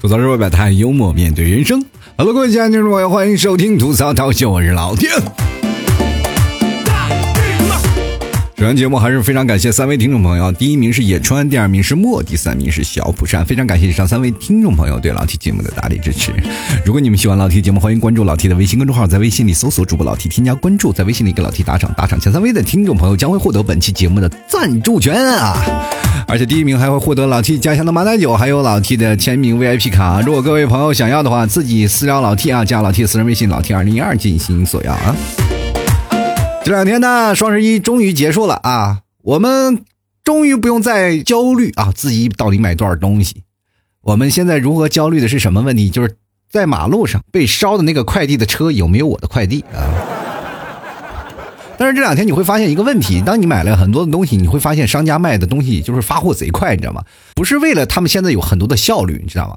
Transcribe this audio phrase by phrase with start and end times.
[0.00, 1.84] 吐槽社会百态，幽默面对人生。
[2.16, 5.10] Hello，各位亲爱的听众朋友，欢迎收听吐槽涛秀，我是老天。
[8.58, 13.46] 这档节目还是非常感谢三位听众朋友，第一名是野川，第二名是莫，第三名是小蒲山。
[13.46, 16.32] 非常感谢以上三位听众朋友对老 T 节目的大力支持。
[16.84, 25.54] 如果你们喜欢老 T 节目，欢迎关注老 T 的微信公众号，在微信里搜索主播老 T，添加关注，在微信里给老 T 打赏，打赏前三位的听众朋友将会获得本期节目的赞助权啊！
[26.26, 30.20] 而且第一名还会获得老 T 家乡的马奶酒，还有老 T 的签名 VIP 卡。
[30.22, 35.14] 如果各位朋友想要的话，自己私聊老 T 啊，加老 T 私人微信老 T 二零一二进行索要啊。
[36.68, 39.00] 这两天呢，双十一终于结束了啊。
[39.22, 39.84] 我们
[40.22, 43.42] 终于不用再焦虑啊，自己到底买多少东西？
[44.02, 45.88] 我们现在如何焦虑的是什么问题？
[45.88, 46.18] 就是
[46.50, 49.80] 在马路上被烧的那个快递的车有没有我的快递啊？
[51.78, 57.02] 但是这两天你会发现一个问题：当你买了很多的东西，你会发现商家卖的东西就是发货贼快，你知道吗？
[57.34, 59.56] 不是为了他们现在有很多的效率，你知道吗？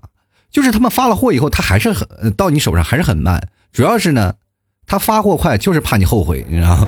[0.50, 3.50] 就是他们发了货以后，他还是很到你手上还是很慢。
[3.74, 4.36] 主要是呢，
[4.86, 6.88] 他发货快就是怕你后悔，你知道吗？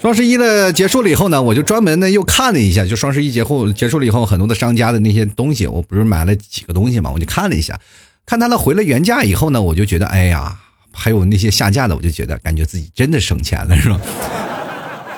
[0.00, 7.78] 双十一的结束了以后呢，我就专门呢又看了一下，就双十一节后结束了以后，很多的商家的那些东西，我不是买了几个东西嘛，我就看了一下，
[8.24, 10.56] 看他们回了原价以后呢，我就觉得，哎呀，
[10.92, 14.00] 还有那些下架的，我就觉得感觉自己真的省钱了，是吧？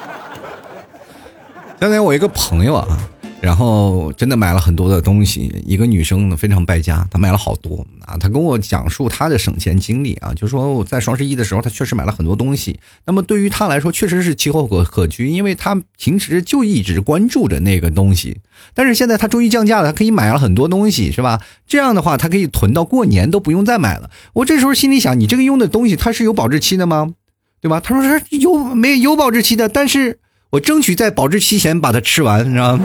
[1.78, 2.98] 刚才我一个朋友啊。
[3.40, 8.16] 然后真的买了很多的东西，一个女生呢非常败家，她买了好多啊。
[8.18, 12.78] 她跟我讲述她的省钱经历啊，就说在双十一的时候，她确实买了很多东西。
[13.06, 18.40] 那么对于她来说，确实是奇货可可居，因为她平时就一直关注着那个东西。
[18.74, 21.40] 但是现在她终于降价了，她可以买了很多东西，是吧？
[21.66, 24.10] 这样的话，她可以囤到过年都不用再买了。
[24.34, 27.14] 我这时候心里想，你这个用的东西它是有保质期的吗？
[27.62, 27.80] 对吧？
[27.80, 30.18] 她说是有没有保质期的，但是
[30.50, 32.84] 我争取在保质期前把它吃完，你知道吗？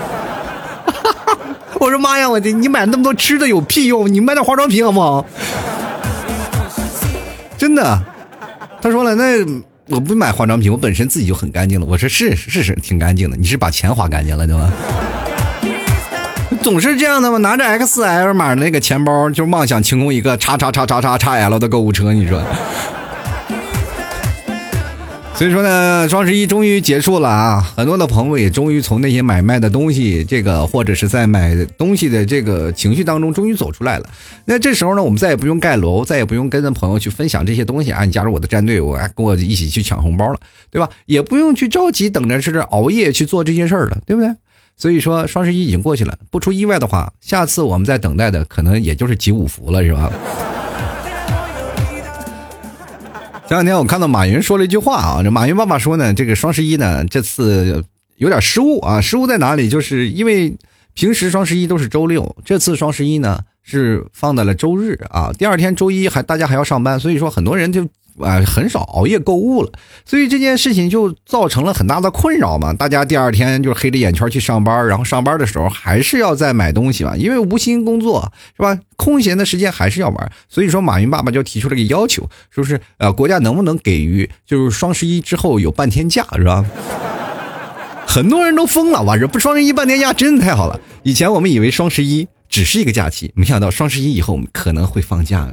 [1.80, 2.30] 我说妈呀！
[2.30, 4.12] 我的，你买那么多吃的有屁用？
[4.12, 5.26] 你买点化妆品好不好？
[7.58, 8.02] 真的，
[8.82, 9.45] 他说了，那
[9.88, 11.86] 我不买化妆品，我本身自己就很干净了。
[11.86, 13.38] 我说是是是，挺干净的。
[13.38, 14.72] 你是把钱花干净了对吧？
[16.64, 17.38] 总是这样的吗？
[17.39, 22.42] 拿着 XL 码的那个钱包，就妄想清空一个叉叉叉叉叉叉 L 的购物车，你说？
[25.38, 27.62] 所以说呢，双十一终于结束了啊！
[27.76, 34.10] 很多的朋友也终于从那些买卖的东西，这个或者是在买东西的这个情绪当中，终于走出来了。
[34.46, 38.06] 那这时候呢，我们再也不用盖楼，再也不用跟着朋友去分享这些东西啊！
[38.06, 40.40] 你加入我的战队，我跟我一起去抢红包了，
[40.72, 40.90] 对吧？
[41.06, 44.34] 也不用去着急等着是熬夜去做这些事儿了，对不对？
[44.78, 50.10] 所以说，双十一已经过去了，不出意外的话，下次我们在等待的可能也就是集五福了，是吧？
[53.48, 57.86] 前两天我看到马云说了一句话啊，这马云爸爸说呢，这个双十一呢这次
[58.17, 59.70] 有点失误啊，失误在哪里？
[59.70, 60.58] 就是因为
[60.95, 67.88] 平时双十一都是周六，这次双十一呢是放在了周日啊，第二天周一还大家还要上班，所以说很多人就。
[68.20, 69.71] 啊，很少熬夜购物了，
[70.05, 72.73] 所以这件事情就造成了很大的困扰嘛。
[72.73, 78.80] 大家第二天就是黑着眼圈去上班，然后上班的时候还是要再买东西嘛，因为无心工作是吧？
[78.95, 80.31] 空闲的时间还是要玩。
[80.48, 86.65] 所以说，马云爸爸就提出了个要求，说是呃，国家能不能给予就是双十一之后有半天假是吧？
[88.08, 90.80] 很多人都疯了，哇，这不双十一半天假真的太好了。
[91.04, 95.49] 以前我们以为双十一只是一个假期，没想到双十一以后可能会放假。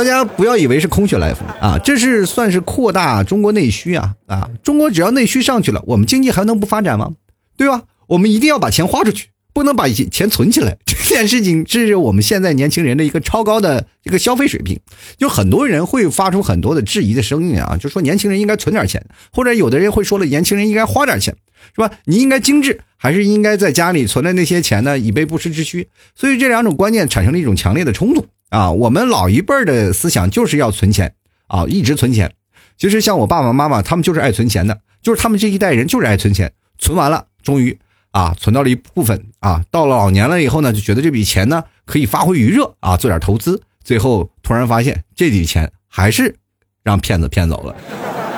[0.00, 4.48] 大家不要以为是空穴来风啊，这是算是扩大中国内需啊啊！
[4.62, 7.10] 中国只要内需上去了，我们经济还能不发展吗？
[7.58, 7.82] 对吧？
[8.06, 10.78] 我们一定要把钱花出去，不能把钱存起来。
[10.88, 14.80] 这件事情这是我们现在年轻人的一个超高的一个消费水平。
[15.18, 21.36] 就很多人会发出很多的质疑的声音啊，就说年轻人应该存点钱，或者有的人会说了，年轻人应该花点钱，
[21.74, 21.90] 是吧？
[22.06, 25.88] 你应该精致，还是应该在家里存的那些钱呢，以备不时之需？
[26.14, 28.24] 所以这两种观念产生了一种强烈的冲突。
[28.50, 31.14] 啊，我们老一辈儿的思想就是要存钱
[31.46, 32.32] 啊，一直存钱。
[32.76, 36.52] 其实像我爸爸妈妈，他们就是爱存钱的，就是他们这一代人就是爱存钱。
[36.78, 37.78] 存完了，终于
[38.10, 43.62] 啊，存到了一部分啊，到了老年了以后呢，就觉得这笔钱呢可以发挥余热啊，做点投资。
[43.84, 46.36] 最后突然发现这笔钱还是
[46.82, 47.76] 让骗子骗走了。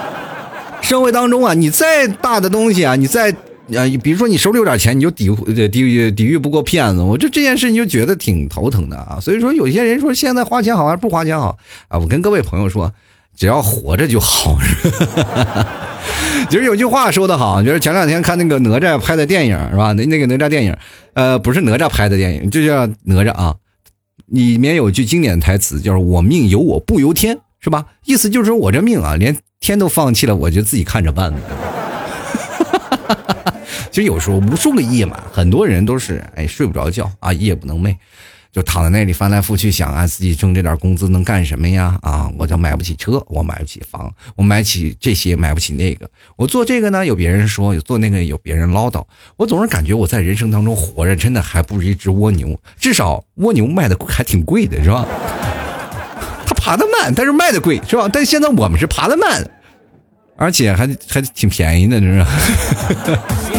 [0.82, 3.35] 社会当中啊，你再大的东西啊，你再。
[3.77, 5.29] 啊，比如说你手里有点钱，你就抵
[5.69, 9.19] 抵御抵御不过骗子，我这这件事你就觉得挺头疼的啊。
[9.21, 11.57] 所以说，有些人说现在花钱好还是不花钱好
[11.89, 11.99] 啊？
[11.99, 12.93] 我跟各位朋友说，
[13.37, 14.59] 只要活着就好。
[16.51, 19.93] 其 实有句话说的好，就是前两天看那个哪吒拍的电影是吧？
[19.93, 20.77] 那那个哪吒电影，
[21.15, 23.55] 呃，不是哪吒拍的电影，就叫哪吒啊。
[24.27, 27.85] 里面有句经典台词，就是“我命由我不由天”，是吧？
[28.07, 31.39] 意思就是说我这命啊，连天都放弃了，我就自己看着办了。
[33.93, 37.94] 其实有时候无数个夜晚，很多人都是哎睡不着觉啊，夜不能寐。
[38.50, 41.99] 就躺在那里翻来覆去想啊，自己挣这点工资能干什么呀？
[42.03, 46.06] 啊，我就买不起车，我买不起房，我买起这些买不起那个。
[46.37, 49.03] 我做这个呢，有别人说；有做那个有别人唠叨。
[49.39, 52.61] 我总是感觉我在人生当中活着，真的还不如一只蜗牛。
[52.79, 55.06] 至少蜗牛卖的还挺贵的，是吧？
[56.47, 58.06] 它爬得慢，但是卖的贵，是吧？
[58.12, 59.50] 但现在我们是爬得慢，
[60.37, 62.23] 而且还还挺便宜的，这是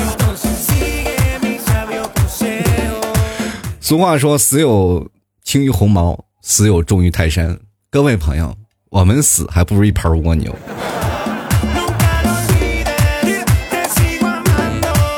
[3.83, 5.09] 俗话说：“死有
[5.43, 7.59] 轻于鸿毛，死有重于泰山。”
[7.91, 8.55] 各位朋友，
[8.89, 10.55] 我们死还不如一盘蜗牛。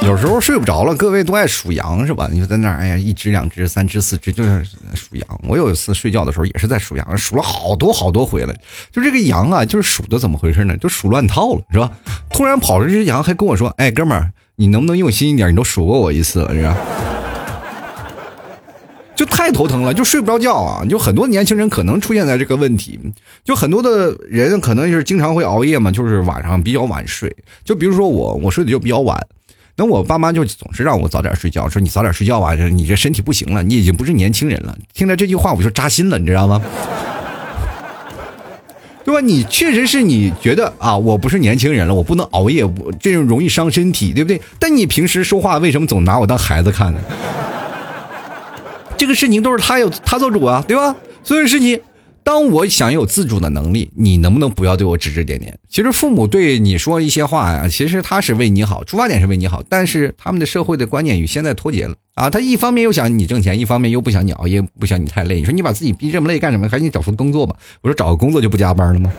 [0.01, 2.27] 有时候睡不着了，各位都爱数羊是吧？
[2.31, 4.65] 你说在那儿，哎呀，一只、两只、三只、四只，就是
[4.95, 5.41] 数羊。
[5.43, 8.55] 我有一次睡觉的时候也是在数羊，数了好多好多回了。
[8.91, 10.75] 就这个羊啊，就是数的怎么回事呢？
[10.77, 11.91] 就数乱套了，是吧？
[12.31, 15.51] 突然跑出一只羊，还跟我说：“哎，哥们儿，你能不能用心一点？
[15.51, 16.75] 你都数过我一次了，是吧？”
[19.15, 20.83] 就太头疼了，就睡不着觉啊！
[20.89, 22.99] 就很多年轻人可能出现在这个问题，
[23.43, 27.33] 就很多的人可能就是经常会熬夜嘛，就是晚上比较晚睡。
[27.63, 29.17] 就比如说我，我睡的就比较晚，
[29.77, 34.77] 那我爸妈就总是让我早点睡觉，说你早点睡觉吧，你这身体不行了，你已经不是年轻人了。
[34.93, 36.61] 听了这句话我就扎心了，你知道吗？
[39.05, 39.21] 对吧？
[39.21, 44.41] 你确实是你觉得啊，我不是年轻人了，我不能熬夜，我这种容易伤身体，对不对？
[44.59, 46.99] 但你平时说话为什么总拿我当孩子看呢？
[48.97, 50.95] 这个事情都是他有他做主啊，对吧？
[51.23, 51.79] 所以事情，
[52.23, 55.57] 当我想有自主的能力，你能不能不要对我指指点点？
[55.69, 62.29] 其实父母对你说一些话呀，其实他是为你好，出发点是为你好，但是他们的社会的观念与现在脱节了啊。
[62.29, 65.39] 他一方面又想你挣钱，一方面又不想你熬夜，不想你太累。
[65.39, 66.67] 你说你把自己逼这么累干什么？
[66.67, 67.55] 赶紧找份工作吧。
[67.81, 69.11] 我说找个工作就不加班了吗？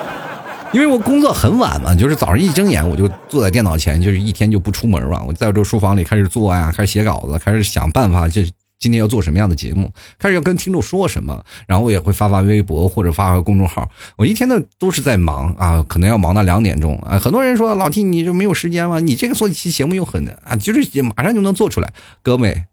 [0.72, 5.22] 因为我工作很晚嘛，就是早上一睁眼我就坐在电脑前，就是一天就不出门了。
[5.26, 8.42] 我在这书房里开始做呀，开始写稿子，开始想办法就。
[8.78, 9.92] 今天要做什么样的节目？
[10.18, 11.44] 开始要跟听众说什么？
[11.66, 13.90] 然后我也会发发微博或者发发公众号。
[14.16, 17.18] 我一天呢都是在忙啊，可能要忙到两点钟啊。
[17.18, 19.00] 很多人说老 T 你就没有时间吗？
[19.00, 21.92] 你这个做一期节目又很啊，就是马上就能做出来，
[22.22, 22.66] 哥们。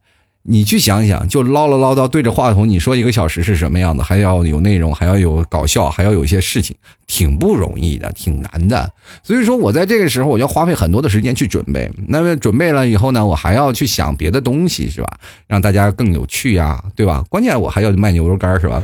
[0.48, 4.04] 你去想想，就唠唠唠叨对着话筒，你说一个小时是什么样的？
[4.04, 6.76] 还要有内容，还要有搞笑，还要有一些事情，
[7.08, 8.88] 挺不容易的，挺难的。
[9.24, 11.92] 所以说我在这个时候，我要花费很多的时间去准备。
[12.08, 15.08] 那么准备了以后呢，我还要去想别的东西，是吧？
[15.48, 17.26] 让大家更有趣呀，对吧？
[17.28, 18.84] 关键我还要卖牛肉干，是吧？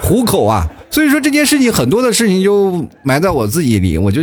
[0.00, 0.66] 糊口啊！
[0.90, 4.22] 所以说这件事情，很多的事情就埋在我自己里，我就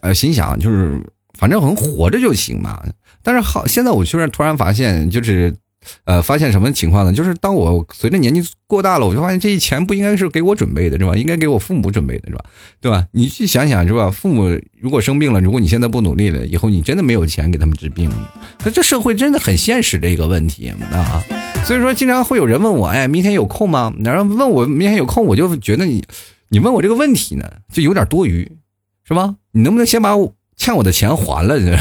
[0.00, 0.98] 呃心想，就是
[1.38, 2.82] 反正能活着就行嘛。
[3.28, 5.54] 但是好，现在我居然突然发现，就是，
[6.04, 7.12] 呃，发现什么情况呢？
[7.12, 11.14] 就是当我随着年纪过大了，我就发现这些钱不应该是给我准备的，是吧？
[11.14, 12.42] 应该给我父母准备的，是吧？
[12.80, 13.04] 对吧？
[13.12, 14.10] 你去想想，是吧？
[14.10, 18.10] 父母如果生病了，如果你现在不努力了，以后你真的没有钱给他们治病。
[18.64, 21.22] 那这社会真的很现实的一个问题啊！
[21.66, 23.92] 所以说，经常会有人问我，哎，明天有空吗？
[24.02, 26.02] 然后问我明天有空，我就觉得你，
[26.48, 28.50] 你问我这个问题呢，就有点多余，
[29.06, 29.34] 是吧？
[29.52, 30.14] 你能不能先把
[30.56, 31.60] 欠我的钱还了？
[31.60, 31.76] 是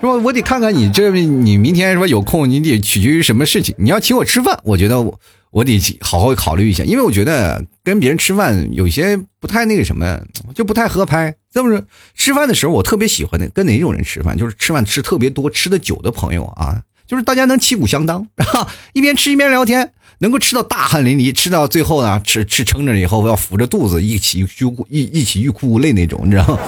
[0.00, 0.12] 吧？
[0.14, 2.48] 我得看看你这，你明天是吧有空？
[2.48, 3.74] 你得取决于什么事情？
[3.78, 5.20] 你要请我吃饭，我觉得我
[5.50, 10.20] 我得好好考虑一下，因为我觉得跟别人吃饭有些不太那个什么，
[10.54, 11.34] 就不太合拍。
[11.52, 11.82] 这么说，
[12.14, 14.36] 吃饭的时候我特别喜欢的跟哪种人吃饭？
[14.36, 26.58] 就是吃饭吃特别多、吃的久的朋友啊，就是大家能旗鼓相当，啊 一边吃一边聊天，能够吃到大汗淋漓，吃到最后呢，吃吃撑着以后要扶着肚子一起欲哭一一起欲哭无泪那种，你知道吗？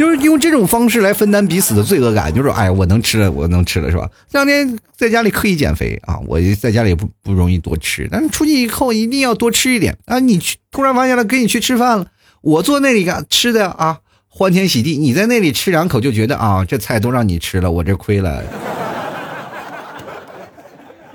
[0.00, 4.08] 就是用这种方式来分担彼此的罪恶感，就是哎，我能吃了，我能吃了，是吧？
[4.32, 10.18] 这两天在家里刻意减肥啊，我在家里不不容易多吃，但是出去以后一定要多吃一点啊！
[10.18, 12.06] 你去突然发现了，跟你去吃饭了，
[12.40, 18.42] 我坐那里干吃的啊，欢天喜地，你在那里吃两口就觉得啊，这菜都让你吃了，我这亏了，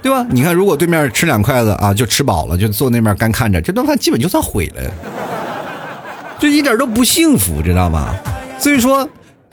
[0.04, 0.27] 对吧？
[0.30, 4.92] 你看，如果对面吃两筷子啊，就吃饱了，就坐那边干看着，这顿饭基本就算毁了，
[6.38, 8.13] 就一点都不幸福，知道吗？
[8.58, 9.08] 所以说，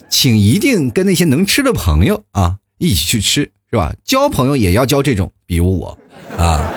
[0.09, 3.95] 请一定跟那些能吃的朋友啊一起去吃，是吧？
[4.05, 5.99] 交朋友也要交这种，比如我，
[6.39, 6.73] 啊。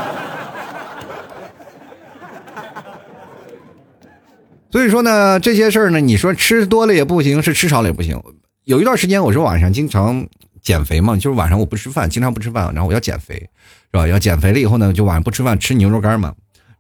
[4.72, 8.22] 所以说呢，这些事儿呢，你说吃多了也不行，是吃少了也不行。
[8.66, 10.28] 有一段时间，我说晚上经常
[10.62, 14.06] 减肥嘛，就是晚上我不吃饭，经常不吃饭，然后我要减肥，是吧？
[14.06, 16.34] 要减肥了以后呢，就晚上不吃饭，吃牛肉干嘛。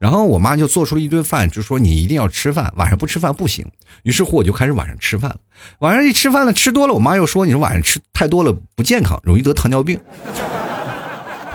[0.05, 3.65] 然后我妈就做出了一顿饭，就说你一定要吃饭，晚上不吃饭不行。
[4.03, 5.37] 于是乎我就开始晚上吃饭了。
[5.79, 9.99] 晚上一吃饭了，吃多了，我妈又说你说晚上吃太多了不健康，容易得糖尿病。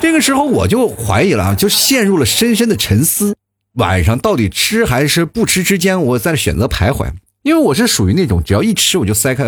[0.00, 3.36] 这个时候我就怀疑了啊，就陷入了深深的沉思。
[3.74, 7.08] 晚上到底吃还是不吃之间，我在选择徘徊。
[7.42, 9.44] 因为我是属于那种只要一吃我就塞开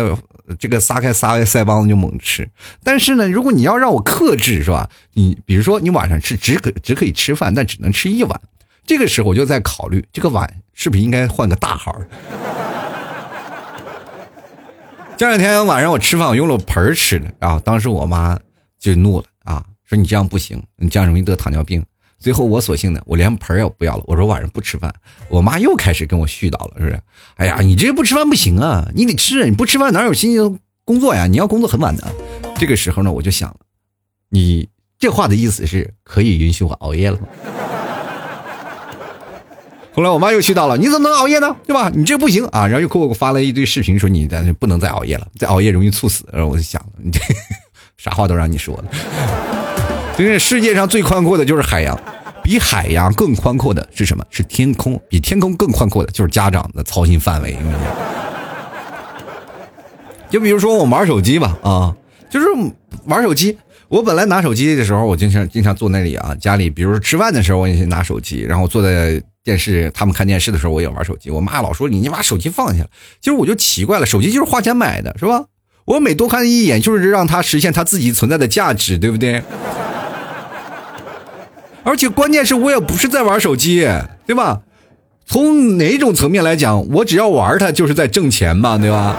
[0.57, 2.49] 这个撒开撒开腮帮子就猛吃。
[2.83, 4.89] 但是呢，如果你要让我克制，是吧？
[5.13, 8.41] 你比如说你晚上吃只可只可以吃饭，但只能吃一碗，
[8.85, 11.95] 这个时候我就在考虑这个碗是不是应该换个大号。
[15.15, 18.37] 这两天晚上我吃饭我用了盆吃的啊，当时我妈
[18.79, 21.83] 就怒了啊，说你这样不行，你这样容易得糖尿病。
[22.19, 24.93] 最后我索性呢，我连盆也不要了，我说晚上不吃饭。
[25.29, 26.99] 我妈又开始跟我絮叨了，是不是？
[27.35, 31.27] 哎呀，你这不吃饭不行啊，你得吃，你不吃饭哪有心情工作呀？
[31.27, 32.11] 你要工作很晚的。
[32.55, 33.57] 这个时候呢，我就想了，
[34.29, 37.27] 你这话的意思是可以允许我熬夜了吗？
[39.93, 41.55] 后来我妈又絮叨了，你怎么能熬夜呢？
[41.67, 41.91] 对吧？
[41.93, 42.65] 你这不行啊！
[42.65, 46.25] 然后又给我发了一堆视频，说你但是不能再熬夜了，再熬夜容易猝死。
[46.33, 47.19] 然后我就想，你 这
[47.97, 48.85] 啥话都让你说了。
[50.17, 51.97] 因为世界上最宽阔的就是海洋，
[52.41, 54.25] 比海洋更宽阔的是什么？
[54.31, 57.55] 是天空，比天空更宽阔的就是家长的操心范围。
[60.31, 61.95] 就比如说我玩手机吧，啊，
[62.31, 62.47] 就是
[63.05, 63.55] 玩手机。
[63.89, 71.29] 我本来拿手机的时候，我经常经常坐那里啊，家里，比如说吃饭的时候，我也拿手机，然后坐在电视，他们看电视的时候，我也玩手机。
[71.29, 72.85] 我妈老说你，你把手机放下。
[73.19, 75.45] 其实我就奇怪了，手机就是花钱买的，是吧？
[75.85, 79.43] 我每多看一眼，就是让它实现它自己存在的价值，对不对？
[81.83, 83.85] 而且关键是我也不是在玩手机，
[84.25, 84.61] 对吧？
[85.25, 89.17] 从哪种层面来讲，我只要玩它就是在挣钱嘛，对吧？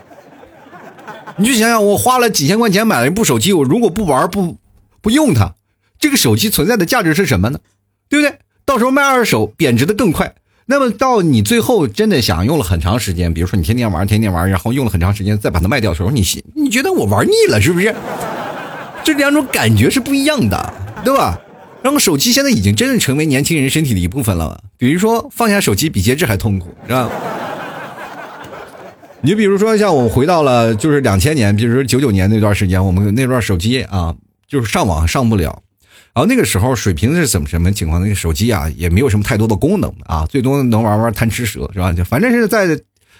[1.38, 4.58] 你就想想，我花了几千块钱买了一部手机，我如果不玩不
[5.00, 5.54] 不用它，
[5.98, 7.60] 这个手机存在的价值是什么呢？
[8.10, 8.38] 对不对？
[8.68, 10.34] 到时候卖二手贬值的更快。
[10.66, 16.22] 那么到你最后真的想用了很长时间，比如说你天天玩天天玩，然后用了很长时间再把它卖掉的时候，你
[16.54, 17.94] 你觉得我玩腻了是不是？
[19.02, 20.74] 这两种感觉是不一样的。
[21.02, 21.40] 对吧？
[21.80, 24.60] 然后手机现在已经真的成为年轻人身体的一部分了。
[24.76, 27.10] 比如说放下手机比节制还痛苦，是吧？
[29.22, 34.14] 你比如说像我回到了就是两千年，比如说九九年那段时间，我们那段手机啊，
[34.46, 35.62] 就是上网上不了。
[36.18, 38.02] 然后那个时候水平是怎么什么情况？
[38.02, 41.92] 那个手机啊也没有什么太多的功能啊，最多能玩玩贪吃蛇，是吧？
[41.92, 42.66] 就反正是在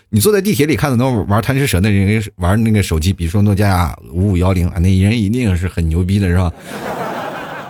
[0.09, 6.53] 你坐在地铁里看到那玩贪吃蛇的人玩那个手机，比如说诺基亚五五幺零啊，那人一定是很牛逼的，是吧？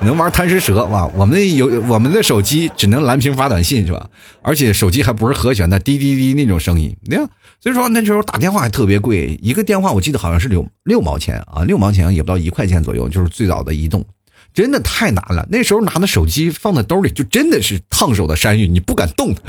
[0.01, 1.07] 能玩贪吃蛇哇？
[1.15, 4.09] 我们有我们的手机只能蓝屏发短信是吧？
[4.41, 6.97] 而且手机还不是和弦的，滴滴滴那种声音。
[7.03, 7.29] 你看，
[7.61, 14.03] 所以说那时候打电话还特别贵，一个电话我记得好像是六六毛钱啊，六毛钱也不到一块钱左右，就是最早的移动，
[14.59, 15.47] 真的太难了。
[15.53, 19.41] 那时候拿的手机放在兜里就真的是烫手的山芋，你不敢动它。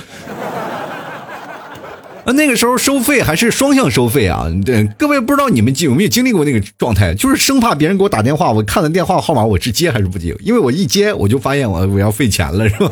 [2.34, 4.46] 那个时候收费还是双向收费啊！
[4.64, 10.36] 对，各位不知道你们有没有经历过那个状态，就是生怕别人给我打电话，我看了电话号码我是接还是不接？
[10.42, 12.92] 因为我一接我就发现我我要费钱了，是吧？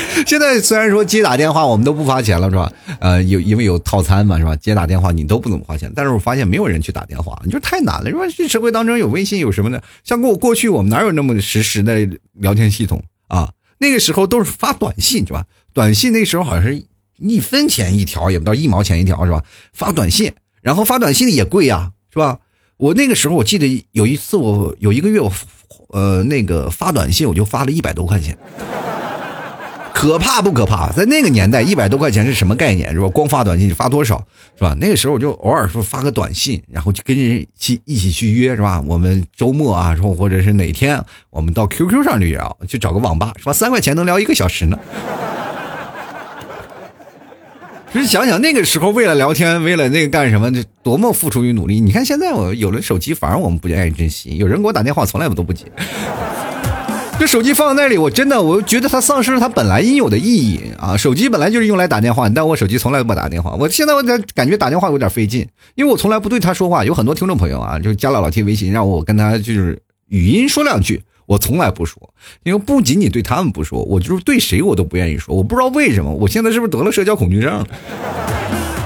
[0.26, 2.72] 现在虽然说接打电话我们都不花钱了，是吧？
[3.00, 4.54] 呃，有因为有套餐嘛，是吧？
[4.56, 8.22] 接打电话你都不怎么花钱，但是我发现没有人去打电话，你说太难了，是吧？
[8.36, 9.82] 这社会当中有微信有什么的？
[10.04, 13.50] 像过过去我们哪有那么实时的聊天系统啊？
[13.78, 15.44] 那个时候都是发短信，是吧？
[15.72, 16.84] 短信那时候好像是。
[17.20, 19.42] 一分钱一条也不到一毛钱一条是吧？
[19.72, 22.38] 发短信，然后发短信的也贵呀，是吧？
[22.76, 25.32] 我那个时候我记得有一次我有一个月我，
[25.88, 28.38] 呃，那个发短信我就发了一百多块钱，
[29.98, 30.92] 可怕不可怕？
[30.92, 33.08] 在那个年代，一百多块钱是什么概念是吧？
[33.08, 34.24] 光发短信发多少
[34.56, 34.76] 是吧？
[34.80, 38.80] 那个时候我就偶尔说发个短信，然后就跟人去一起去约是吧？
[38.86, 43.52] 我们周末啊，说或者是哪天我们到 QQ 上去聊，去找个网吧，是吧？
[43.52, 44.78] 三块钱能聊一个小时呢。
[47.92, 51.80] 其实想想那个时候，为了聊天，为了那个干什么，这多么付出与努力！
[51.80, 54.36] 你看现在我有了手机，反而我们不愿意珍惜。
[54.36, 55.64] 有人给我打电话，从来我都不接。
[57.18, 60.96] 这手机放在那里，我真的我觉得它丧失了它本来应有的意义啊！
[60.96, 63.56] 手机本来就是用来打电话，但我手机从来不打电话。
[63.58, 65.44] 我现在我感感觉打电话有点费劲，
[65.74, 66.84] 因为我从来不对他说话。
[66.84, 69.76] 有很多听众朋友啊，就加了老 T 微信，让我跟他就是
[70.08, 71.02] 语音说两句。
[71.26, 75.34] 我从来不说，因为不仅仅对他们不说，我就是对谁我都不愿意说。
[75.34, 77.66] 我不知道为什么，我现在是不是得了社交恐惧症？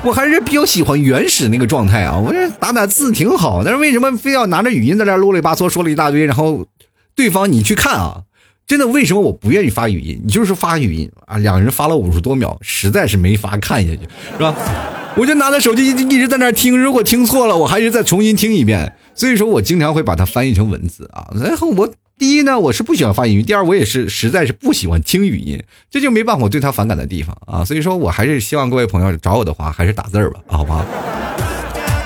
[0.02, 2.18] 我还是比较喜欢原始那个状态啊！
[2.18, 6.66] 我这打打字挺好，但是为什么非要拿着语音在这啰里吧嗦说了一大堆，然后
[7.14, 8.22] 对方你去看啊，
[8.66, 10.20] 真的为什么我不愿意发语音？
[10.24, 14.00] 你就是发语音啊，两人发了五十多秒，实在是没法看下去，
[14.32, 14.54] 是吧？
[15.16, 18.94] 我就拿着手机一一直在那听，如果听错了，我还是再重新听一遍。
[19.14, 21.92] 所以说我经常会把它翻译成文字啊，然后我。
[22.18, 27.64] 第一呢，我是不喜欢发语音；第二，我也是实在是不喜欢听语音，这就没办法我对他反感的地方啊。
[27.64, 30.86] 所以说我还是希望各位朋友找我的话，还是打字儿吧，好吧？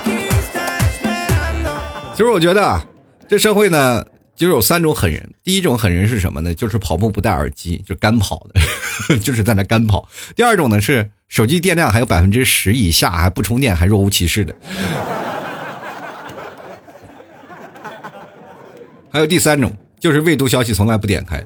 [2.16, 2.80] 其实我觉得
[3.28, 4.02] 这社会呢，
[4.36, 5.30] 就有三种狠人。
[5.42, 6.54] 第一种狠人是什么呢？
[6.54, 8.60] 就是跑步不戴耳机，就干跑的，
[9.18, 10.06] 就是在那干跑。
[10.36, 14.54] 第二种呢是手机电量还有百分之十以下还不充电，还若无其事的。
[19.10, 21.42] 还有第三种，就是未读消息从来不点开。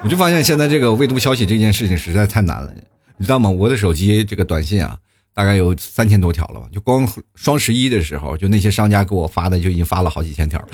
[0.00, 2.72] 我就发现现在这个未读消息这件事情实在太难了，
[3.16, 3.50] 你知道吗？
[3.50, 4.96] 我的手机这个短信啊。
[5.38, 6.66] 大概有三千多条了吧？
[6.72, 10.68] 就光双十一的时候，就那些商家给我发的就已经发了好几千条了。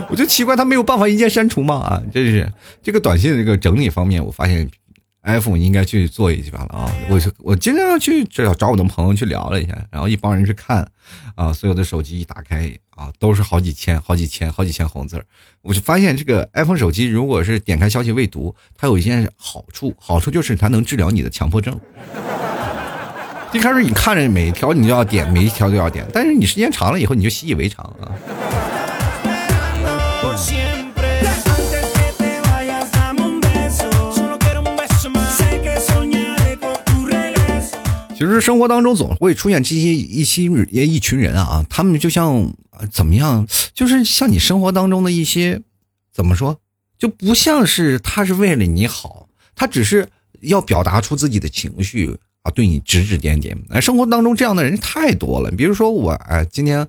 [0.10, 1.76] 我就奇怪，他没有办法一键删除吗？
[1.76, 4.70] 啊，真是这个短信这个整理方面，我发现
[5.22, 6.92] iPhone 应该去做一下了啊！
[7.08, 10.86] 我我经常去找找我的朋友去聊了一下，然后一帮人去看，
[11.36, 12.70] 啊，所有的手机一打开。
[12.98, 15.24] 啊，都是好几千、好几千、好几千红字，
[15.62, 21.78] 我就发现这个 iPhone 手机，如果是点开消息未读，它有一件好处，好处就是它能治疗你的强迫症。
[23.52, 28.10] 一开始你看着每一条你就要点，每一条都要点，但是你时间长了以后，你就习以为常啊。
[38.18, 42.52] 其实生活当中总会出现这些一些一群人啊，他们就像
[42.90, 45.62] 怎么样，就是像你生活当中的一些
[46.12, 46.58] 怎么说，
[46.98, 50.08] 就不像是他是为了你好，他只是
[50.40, 53.56] 要表达出自己的情绪啊，对你指指点点。
[53.70, 55.48] 哎，生活当中这样的人太多了。
[55.52, 56.84] 比如说我哎，今天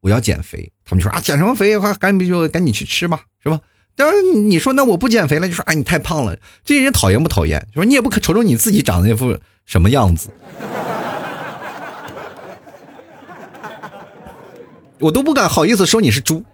[0.00, 1.76] 我要减肥，他们就说啊，减什么肥？
[1.76, 3.60] 快赶紧就赶紧去吃吧，是吧？
[3.96, 7.66] 但是你说那我不减肥了，就说哎你太胖了，这些人讨厌不讨厌？
[7.74, 9.36] 说你也不可瞅瞅你自己长得那副。
[9.64, 10.28] 什么样子？
[15.00, 16.44] 我都不敢好意思说你是猪，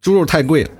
[0.00, 0.70] 猪肉太贵了。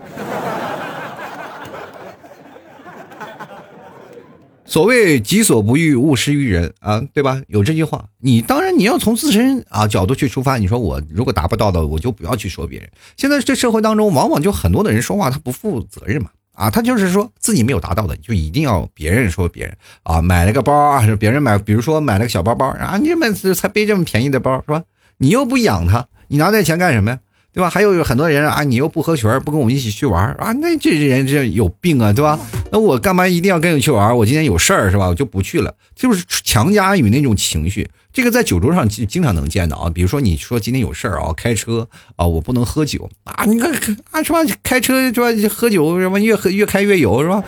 [4.66, 7.40] 所谓己所不欲，勿施于人啊，对吧？
[7.48, 10.58] 有这句话，你当然你要从自身啊角度去出发。
[10.58, 12.90] 你说我如果达不到的，我就不要去说别人。
[13.16, 16.30] 现在这社会当中，往往就很多的人说话，他不负责任嘛。
[16.52, 24.82] 啊，他就是说自己没有达到的，就一定要别人说别人啊，买了个包啊，是别人买，比如说买了个小包包啊，你每次才背这么便宜的包是吧？
[25.18, 27.18] 你又不养它，你拿这钱干什么呀？
[27.56, 27.70] 对吧？
[27.70, 32.38] 还有很多人啊，你又不合群，不跟我们一起去玩啊，那这人这有病啊，对吧？
[32.70, 34.14] 那我干嘛一定要跟你去玩？
[34.14, 35.06] 我今天有事儿是吧？
[35.08, 37.88] 我就不去了，就是强加于那种情绪。
[38.12, 43.72] 这个在酒桌上经经常能见到啊，比如说你说今天有事儿啊，开车啊，我不能喝酒啊，你看
[44.10, 44.40] 啊是吧？
[44.62, 45.28] 开车是吧？
[45.48, 47.42] 喝酒什么越喝越开越有是吧？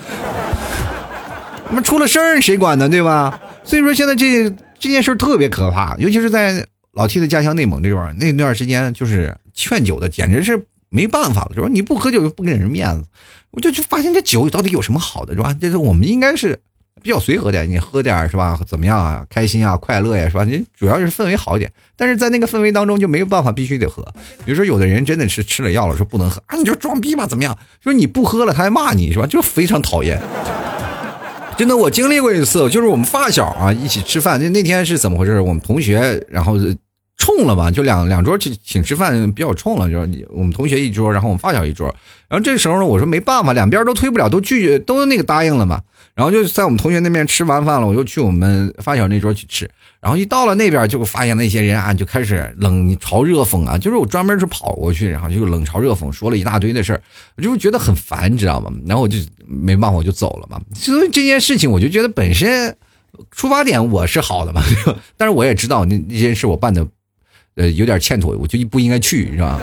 [1.68, 2.88] 那么出了事儿谁管呢？
[2.88, 3.38] 对吧？
[3.62, 6.66] 所以说现在这这件事特别可怕，尤其是在。
[6.94, 11.66] 老 T 的家乡内蒙这块那段时间就是劝酒的，简直是没办法了，是吧？
[11.68, 13.04] 你不喝酒就不给人面子，
[13.50, 15.52] 我就就发现这酒到底有什么好的，是吧？
[15.60, 16.56] 这是我们应该是
[17.02, 18.56] 比较随和点，你喝点是吧？
[18.68, 19.26] 怎么样啊？
[19.28, 20.44] 开心啊，快乐呀，是吧？
[20.44, 24.00] 你主要是氛围好一点，但是在那个氛围当中就没有办法必须得喝。
[24.44, 27.58] 比如说有的人真的是吃了药了，说不能喝啊，你就装逼吧，怎么样？
[27.82, 29.26] 说你不喝了他还骂你是吧？
[29.26, 30.20] 就非常讨厌。
[31.56, 35.40] 真的，我经历过一次，就是我们发小啊一起吃饭，那那天是怎么回事？
[35.40, 36.56] 我们同学然后。
[37.18, 41.94] 冲了嘛，就两两桌请请吃饭比较冲了，就是我们同学一桌，然后我们发小一桌，
[42.28, 45.82] 然后这时候呢，我说没办法，两边都推不了，都拒绝，都那个答应了嘛，
[46.14, 49.68] 然后就在我们同学那边吃完饭了，我又去我们发小那桌去吃，
[50.00, 57.02] 然后一到了那边就发现那些人啊就开始冷嘲热讽啊，就是我专门是跑过去，然后就冷嘲热讽，说了一大堆的事儿，
[57.36, 58.70] 我就觉得很烦，你知道吗？
[58.86, 60.60] 然后我就没办法，我就走了嘛。
[60.72, 62.76] 所以这件事情，我就觉得本身
[63.32, 64.62] 出发点我是好的嘛，
[65.18, 66.86] 但是我也知道那那件事我办的。
[67.58, 69.60] 呃，有点欠妥，我就不应该去，是吧？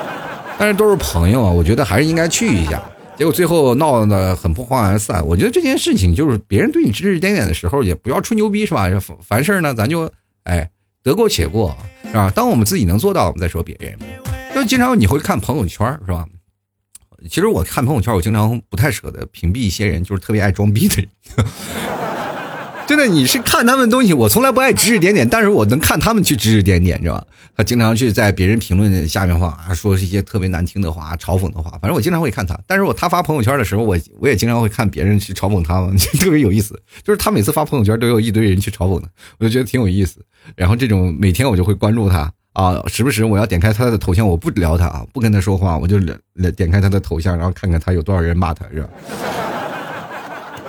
[0.58, 2.82] 但是都是朋友啊，我觉得还是应该去一下。
[3.16, 5.24] 结果最后闹得很不欢而散。
[5.24, 8.88] 我觉得这件事情就是别人对你指指点点的时候，也不要吹牛逼，是吧？
[9.20, 10.10] 凡事呢，咱就
[10.44, 10.68] 哎
[11.02, 11.76] 得过且过，
[12.06, 12.32] 是吧？
[12.34, 13.96] 当我们自己能做到，我们再说别人。
[14.54, 16.24] 就经常你会看朋友圈，是吧？
[17.28, 21.08] 其实我看朋友圈，我经常不太舍得屏蔽一些人，就是特别爱装逼的人。
[22.86, 27.26] 真的，你是看他们东西，我从来不爱指指点点，但是我能看他们去指指点点，知道吧？
[27.56, 32.58] 他经常去在别人评论下面话啊，说一些特别难听的话、嘲讽的话，反正我经常会看他。
[32.66, 36.78] 但是我他发朋友圈的时候，我我也经常会看别人去嘲讽他嘛，特别有意思。
[37.02, 40.20] 就是他每次发朋友圈都有一堆人去嘲讽他，我就觉得挺有意思。
[40.54, 45.98] 然后这种每天我就会关注他啊，时不时我要点开他的头像，我不聊他啊，不跟他说话，我就
[46.56, 48.88] 点开他的头像，然后看看他有多少人骂他，是吧？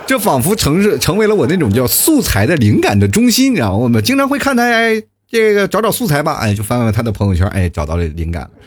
[0.08, 3.78] 这仿佛成是成为了我那种叫素材的灵感的中心，你知道吗？
[3.78, 8.48] 我们经常会看他哎这个找找素材吧，哎，就翻翻他的朋友圈，哎，找到了灵感。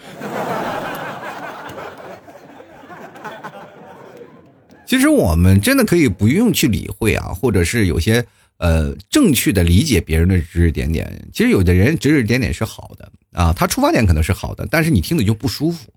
[4.84, 8.24] 其实我们真的可以不用去理会啊，或者是有些
[8.56, 11.28] 呃正确的理解别人的指指点点。
[11.32, 15.88] 其实有的人指指点点是好的啊，他出发点可能是好的，但是你听着就不舒服。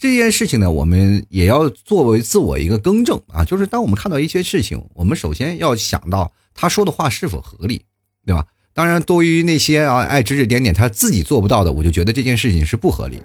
[0.00, 7.84] 这件事情呢，我们也要作为自我一个更正啊，就是当我们看到一些事情，我们首先要想到他说的话是否合理，
[8.24, 8.46] 对吧？
[8.72, 13.24] 当然，对于那些啊爱指指点点他自己做不到的，我就觉得这件事情是不合理的。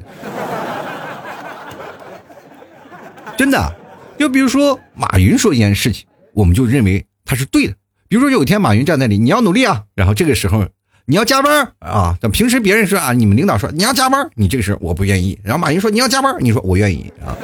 [3.40, 3.74] 真的，
[4.20, 7.76] 就比如说马云说一件事情，我们就认为他是对的。
[8.10, 10.68] 比如说有一天马云站在那里，你要努力啊，然后这个时候。
[11.06, 12.18] 你要加班啊？
[12.20, 15.40] 等平时别人说啊，你们领导说你要加班，你这个时候我不愿意。
[15.44, 17.38] 然后马云说你要加班，你说我愿意啊，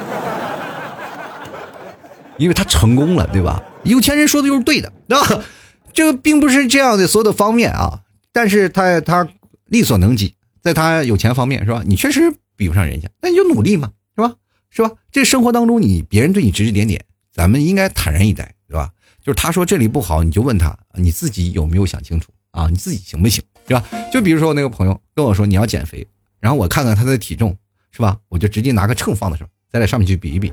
[2.38, 3.62] 因为他成功了，对吧？
[3.84, 5.44] 有钱人说的就是对的，对吧，
[5.92, 8.00] 这个并不是这样的所有的方面啊，
[8.32, 9.28] 但是他他
[9.66, 11.82] 力所能及，在他有钱方面是吧？
[11.86, 14.34] 你确实比不上人家，那你就努力嘛，是吧？
[14.70, 14.90] 是吧？
[15.10, 18.90] 这生活当中你别人对你指指点点，咱们应该坦然以待，是吧？
[19.22, 22.68] 就是他说这里不好，你就问他你自己有没有想清楚啊？
[22.68, 23.42] 你自己行不行？
[23.66, 23.84] 是吧？
[24.12, 26.06] 就比如说我那个朋友跟我说你要减肥，
[26.40, 27.56] 然后我看看他的体重，
[27.90, 28.16] 是吧？
[28.28, 30.52] 我就直接拿个秤放在上，再在上面去比一比。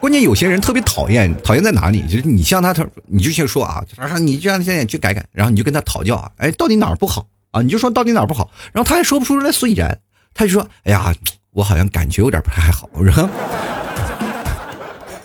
[0.00, 2.02] 关键有些人特别讨厌，讨厌在哪里？
[2.08, 7.60] 就是你像他，他你就先说啊，他说你这样现在去改改，然后你就跟他讨教啊，哎，到底哪儿不好啊？
[7.60, 10.00] 你就说到底哪儿不好，然后他还说不出来所以然，
[10.32, 11.14] 他就说，哎呀，
[11.52, 13.28] 我好像感觉有点不太好，我说。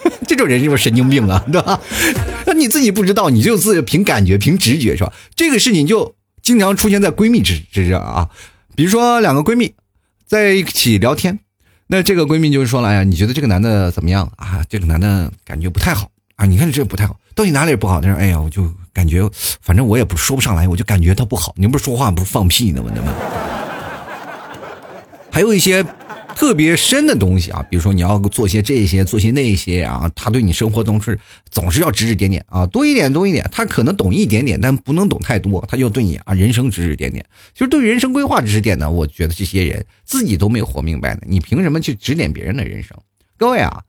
[0.27, 1.79] 这种人是不是神经病啊，对吧？
[2.45, 5.11] 那你自己不知道，你就自凭感觉、凭直觉，是吧？
[5.35, 8.29] 这个事情就经常出现在闺蜜之之上啊。
[8.75, 9.73] 比如说两个闺蜜
[10.27, 11.39] 在一起聊天，
[11.87, 14.63] 那这个闺蜜就是说了：“哎呀，你觉得这个男的怎么样啊？
[14.69, 16.45] 这个男的感觉不太好啊。
[16.45, 18.01] 你看这不太好，到底哪里不好？
[18.01, 19.27] 他说：哎呀，我就感觉，
[19.61, 21.53] 反正我也不说不上来，我就感觉他不好。
[21.57, 22.91] 你不是说话不是放屁呢吗？
[22.93, 23.13] 对吗？
[25.31, 25.83] 还有一些。”
[26.35, 31.17] 特别深的东西啊，比如说你要做些这些，做些那些啊，他对你生活中是
[31.49, 37.25] 总是要指指点点啊，多一点多一点，他可能懂一点点，但不能懂太多，他就对你啊人生指指点点。
[37.53, 42.97] 其实对人生规划指指点呢，我觉得这些人自己都没有活明白呢，你凭什么去指点别人的人生？
[43.37, 43.83] 各位啊，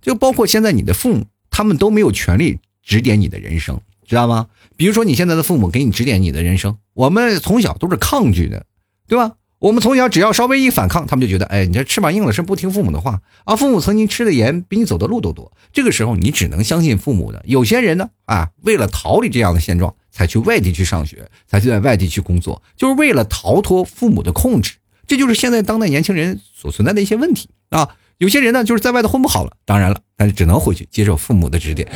[0.00, 4.48] 就包括现在你的父母，他们都没有权利指点你的人生，知道吗？
[4.76, 8.66] 比如说你现在的父母给你指点你的人生，我们从小都是抗拒的，
[9.06, 9.32] 对吧？
[9.62, 13.54] 我们从小只要稍微一反抗，他们就觉得，哎，你这翅膀硬了，是不听父母的话啊。
[13.54, 17.40] 父母曾经吃的盐比你走的路都多，这个时候你只能相信父母的。
[17.46, 24.72] 有些人呢，啊，为了逃离这样的现状，才去外地去上学，才去在外地去工作，就是为了逃脱父母的控制。
[25.06, 27.90] 这就是现在当代年轻人所存在的一些问题啊。
[28.18, 31.86] 有些人呢，就是在外头混不好了，当然了，但是只能回去接受父母的指点。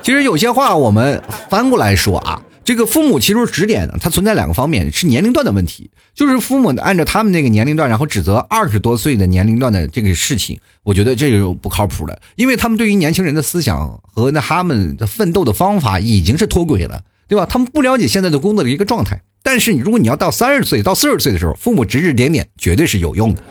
[0.00, 2.40] 其实有些话我们翻过来说啊。
[2.64, 17.44] 这个父母其实指点呢，它存在两个方面，是年龄段的问题，就是父母按照他们那个年龄段，然后指责二十多岁的年龄段的这个事情，我觉得这个不靠谱的，因为他们对于年轻人的思想和那他们的奋斗的方法已经是脱轨了，对吧？
[17.44, 19.20] 他们不了解现在的工作的一个状态。
[19.42, 23.42] 但是你如果你要到三十岁到四十岁的时候，父母指指点点绝对是有用的，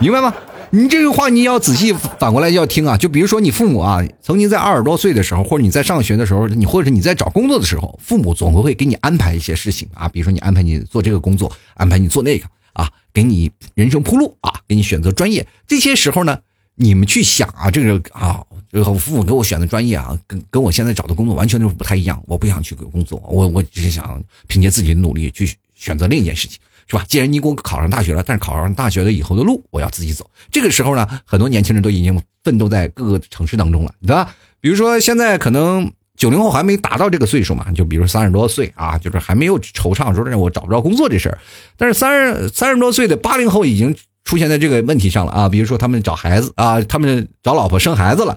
[0.00, 0.34] 明白吗？
[0.72, 15.44] 你这个话你要仔细反过来要听啊，就比如说你父母啊，曾经在二十多岁的时候，或者你在上学的时候，你或者你在找工作的时候，父母总会会给你安排一些事情啊，比如说你安排你做这个工作，安排你做那个啊，给你人生铺路啊，给你选择专业。
[15.66, 16.38] 这些时候呢，
[16.76, 26.60] 你们去想啊，这个啊，这个父母给我选的专业啊，跟跟我现在找的工作完全就是不太一样，我不想去工作，我我只是想凭借自己的努力去选择另一件事情。
[26.90, 27.04] 是吧？
[27.08, 30.28] 既然你给我考上大学了，但是考上大学了以后的路我要自己走。
[30.50, 34.34] 这个时候呢，很多年轻人都已经奋斗在各个城市当中了，对吧？
[34.60, 41.38] 比如说现在可能九零后还没达到这个岁数嘛，就比如三十多岁啊，就是还没有惆怅说我找不着工作这事儿。
[41.76, 48.36] 但是三十三十多岁的八零后已经出现在这个问题上了啊，比如说他们找孩子啊，他们找老婆生孩子了，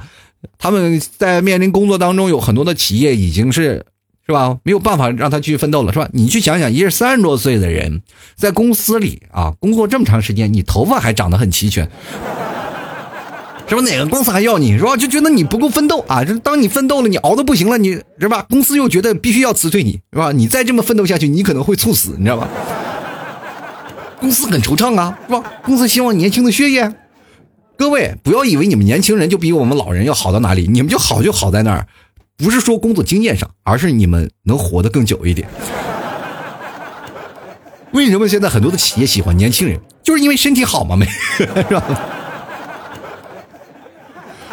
[0.59, 3.83] 他们在面临工作当中有很多的企业已经是。
[4.25, 4.57] 是吧？
[4.63, 6.07] 没有办法让他去奋斗了，是吧？
[6.13, 8.01] 你去想想，一个三十多岁的人，
[8.35, 11.83] 在公司里啊工作这么长时间，你头发还长得很齐全，
[13.67, 13.81] 是吧？
[13.81, 14.95] 哪个公司还要你，是吧？
[14.95, 16.23] 就觉得你不够奋斗啊！
[16.23, 18.45] 就当你奋斗了，你熬的不行了，你是吧？
[18.49, 20.31] 公司又觉得必须要辞退你，是吧？
[20.31, 22.47] 你再这么奋斗下去，你可能会猝死，你知道吧？
[24.21, 25.43] 公司很惆怅啊，是吧？
[25.65, 26.93] 公司希望年轻的血液。
[27.75, 31.85] 各位不要以为你们年轻人就比我们老人要好到哪里，你们就好就好在那儿。
[32.37, 35.47] 不是说工作经验上，而是你们能活得更久一点。
[37.91, 39.79] 为什么现在很多的企业喜欢年轻人？
[40.01, 41.05] 就是因为身体好嘛，没
[41.37, 41.83] 是吧？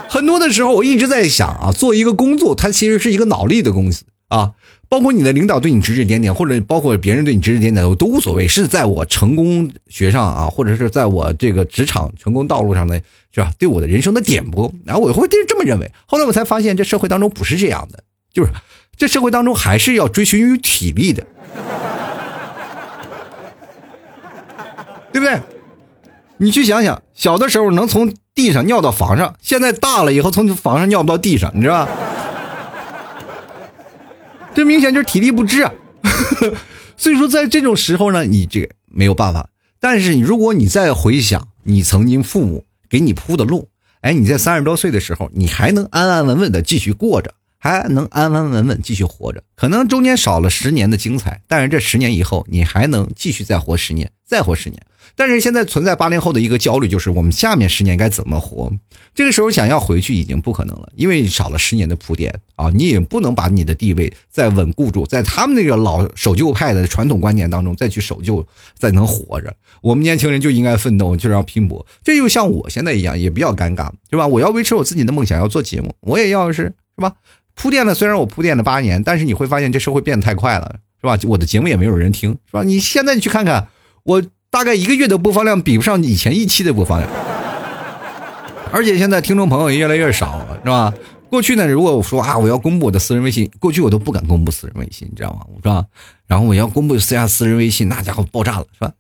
[0.09, 4.53] 很多的时候，我一直在想啊，做一个工作，它其实是一个脑力的公司啊。
[4.91, 8.49] 包括你的领导对你指指点点，或者包括别人对你指指点点，我都无所谓。
[8.49, 13.01] 是在我成功学上啊，或者是在我这个职场成功道路上的，
[13.33, 13.53] 是吧？
[13.57, 15.89] 对我的人生的点拨，然后我会这么认为。
[16.07, 18.03] 后来我才发现，这社会当中不是这样的，
[18.35, 18.51] 就是
[18.97, 21.25] 这社会当中还是要追寻于体力的，
[25.13, 25.39] 对不对？
[26.39, 31.93] 你去想想，小的时候能从地上尿到房上，现在大了以后从房上尿不到地上，你知道吧？
[34.55, 35.73] 这明显就是体力不支啊！
[36.97, 39.49] 所以说，在这种时候呢，你这没有办法。
[39.79, 43.69] 但是，如果你再回想你曾经父母给你铺的路，
[44.03, 49.43] 哎，你在三十多岁的时候，你还能安安稳稳的继续过着，还能安安稳稳继续活着。
[49.55, 54.83] 可能中间少了十年的精彩，但是这十年以后，你还能继续再活十年，再活十年。
[55.17, 58.73] 但是现在存在八零后的一个焦虑，就是我们下面十年该怎么活？
[59.15, 62.71] 这个时候想要回去已经不可能了，因为少了十年的铺垫啊！
[62.73, 68.47] 你也不能把你的地位再稳固住，在他们那个老守旧派的传统观念当中再去守旧，
[68.79, 69.55] 再能活着。
[69.83, 71.85] 我们年轻人就应该奋斗，就是要拼搏。
[72.05, 74.27] 这就像我现在一样，也比较尴尬，是吧？
[74.27, 77.13] 我要维持我自己的梦想，要做节目，我也要是是吧？
[77.61, 81.19] 铺垫了，虽然我铺垫了八年，但是你会发现这社会变得太快了，是吧？
[81.29, 82.63] 我的节目也没有人听，是吧？
[82.63, 83.69] 你现在你去看看
[84.05, 84.23] 我。
[84.53, 87.09] 大概一个月的播放量比不上以前一期的播放量，
[88.73, 90.93] 而且现在听众朋友也越来越少了，是吧？
[91.29, 95.47] 过去呢，如果我说啊，我要公布我的私人微信，过去我都不敢公布私人微信，你知道吗？
[95.63, 95.85] 是吧？
[96.27, 98.91] 然后我要公布私下私人微信，那家伙爆炸了，是吧？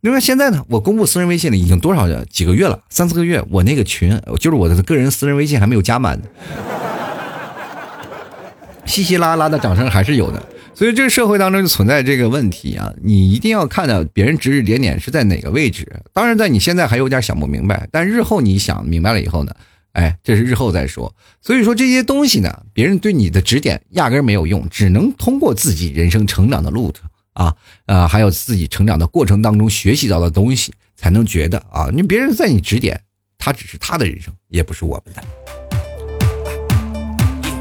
[0.00, 6.22] 另外现在呢，我公布私人微信了，已经多少几个月了，三四个月，我那个群就是我的个人私人微信还没有加满，
[8.90, 10.44] 稀稀拉拉的掌声还是有的。
[10.74, 15.86] 所以这个社会当中就存在这个问题啊，你一定要看到别人指指点点是在哪个位置。
[16.12, 19.54] 当然，在你现在还有点想不明白，但日后你想明白了以后呢，
[19.92, 21.14] 哎，这是日后再说。
[21.42, 27.54] 所以说这些东西呢，别人对你的指点压根没有用，只能通过自己人生成长的路程啊，
[27.86, 32.98] 呃，还有自己成长的过程当中学习到的东西，才能觉得啊，你别人在你指点，
[33.36, 35.59] 他只是他的人生，也不是我们的。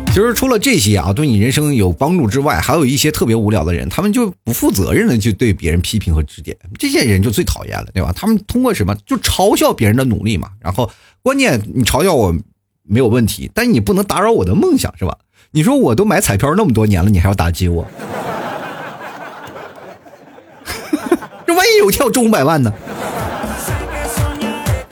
[0.10, 8.12] 其实除了这些啊，对你人生有帮助之外，还有一些特别无聊的人，他们就不负责任的就对别人批评和指点，这些人就最讨厌了，对吧？
[8.14, 10.90] 他们通过什么就嘲笑别人的努力嘛，然后
[11.22, 12.36] 关键你嘲笑我
[12.84, 15.16] 没有问题，但你不能打扰我的梦想，是吧？
[15.52, 17.88] 你说我都买彩票那么多年了，你还要打击我？
[21.46, 22.74] 这万一有一天我中五百万呢？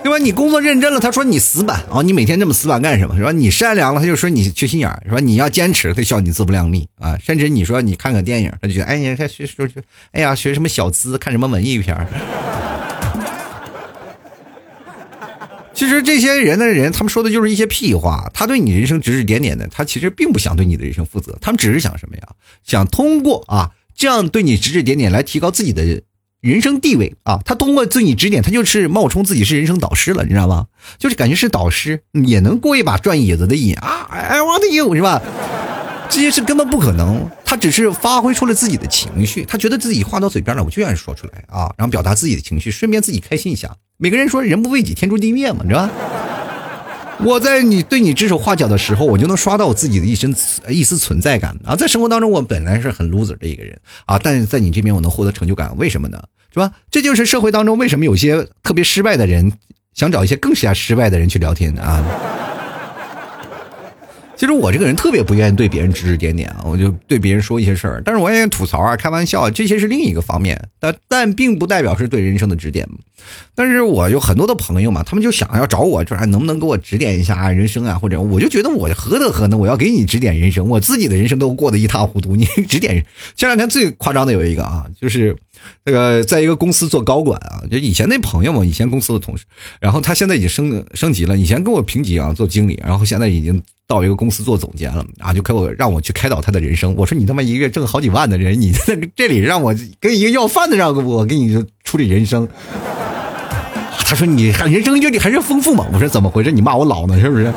[0.08, 0.18] 对吧？
[0.24, 2.02] 你工作认真了，他说你死板啊！
[2.02, 3.18] 你每天这么死板干什么？
[3.18, 3.34] 是吧？
[3.34, 5.20] 你善良了，他就说你缺心眼儿，是吧？
[5.20, 7.18] 你要坚持，他笑你自不量力啊！
[7.22, 12.08] 甚至你说你看个电影，他就觉得哎呀，他学说学，哎呀，学什么小资，看什么文艺片儿。
[15.76, 18.32] 其实这些人的人，他们说的就是一些屁话。
[18.34, 21.38] 他对你人生指指点点的，他其实并不想对你的人生负责。
[21.42, 22.24] 他们只是想什么呀？
[22.64, 26.02] 想通过啊这样对你指指点点来提高自己的。
[26.42, 30.68] 人生地位啊，他通过自己指点，他就是冒充自己是人生导师了，你知道吗？
[31.00, 35.22] 就是感觉是导师，也能过一把转椅子的瘾啊！I want you，是吧？
[36.10, 43.76] 这些是根本不可能，他只是发挥出了自己的情绪，他觉得自己话到嘴边了，我就愿意说出来啊，然后表达自己的情绪，顺便自己开心一下。
[43.98, 45.92] 每个人说人不为己，天诛地灭嘛，你知道吧？
[47.24, 50.34] 我在你对你指手画脚的时候，我就能刷到我自己的一身
[50.70, 51.76] 一丝存在感啊！
[51.76, 56.22] 在生活当中，我本来是很 loser 的一个人啊，但是在你这边，我能获得成就感，为什么呢？
[56.54, 56.72] 是吧？
[56.92, 59.52] 这就是社会当中为什么有些特别失败的人
[59.94, 62.04] 想找一些更加失败的人去聊天啊？
[64.38, 72.88] 其实我这个人特别不愿意对别人指指点点啊，我就对别人说一些事儿，但是我也吐槽啊、开玩笑，这些是另一个方面，但但并不代表是对人生的指点。
[73.56, 77.98] 但是我有很多的朋友嘛，他们就想要找我，就是能不能给我指点一下人生啊？
[77.98, 80.70] 或者我就觉得我何德何能，我要给你指点人生？
[80.70, 83.04] 我自己的人生都过得一塌糊涂， 你指点？
[83.36, 85.36] 前两天最夸张的有一个啊，就是
[85.84, 89.46] 那个在一个公司做高管啊，就以前那朋友嘛，以前公司的同事，
[89.80, 93.62] 然后他现在已经升升级了，以前跟我平级啊，做经理，然后现在已经。
[93.88, 96.94] 到一个公司做总监了啊，就给我让我去开导他的人生。
[96.96, 102.48] 我说你他妈一个月挣好几万的人，你在这里让我跟一个要饭的让我给你处理人生。
[104.06, 105.86] 他说你人生阅历还是丰富嘛？
[105.92, 106.52] 我说怎么回事？
[106.52, 107.52] 你骂我老呢是不是？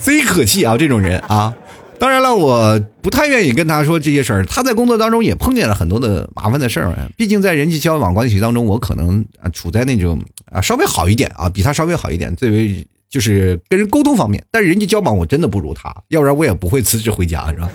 [0.00, 0.76] 贼可气啊！
[0.76, 1.54] 这种人啊，
[1.98, 4.44] 当然了，我不太愿意跟他说这些事儿。
[4.44, 6.94] 他在工作当中也碰见了很多的麻烦的事儿。
[7.16, 12.34] 毕竟在人际交往关系当中，我可能啊处在那种啊稍微好一点啊，比他稍微好一点。
[12.36, 17.70] 最为就是跟人沟通方面，但是人际交往我真的不如他，要不然我也不会辞职回家，是吧？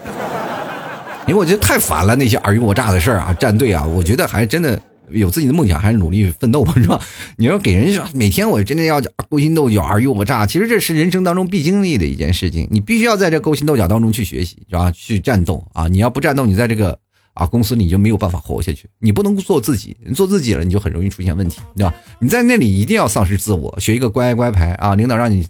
[1.27, 4.77] 因为我觉得太烦了，那些尔虞我诈的事儿啊，站队啊，我觉得还真的
[5.11, 6.99] 有自己的梦想，还是努力奋斗吧，是吧？
[7.37, 12.67] 你要给人每天我真的要勾心斗角、尔虞我诈，其实这是人生当中必经历的一件事情。
[12.69, 14.91] 你必须要在这勾心斗角当中去学习，是吧？
[14.91, 15.87] 去战斗啊！
[15.87, 16.99] 你要不战斗，你在这个
[17.39, 18.89] 啊公司你就没有办法活下去。
[18.99, 21.93] 你不能做自己，你做自己了，你就很容易出现问题，对吧？
[22.19, 24.93] 你在那里一定要丧失自我，学一个乖乖牌啊！
[24.95, 25.47] 领导让你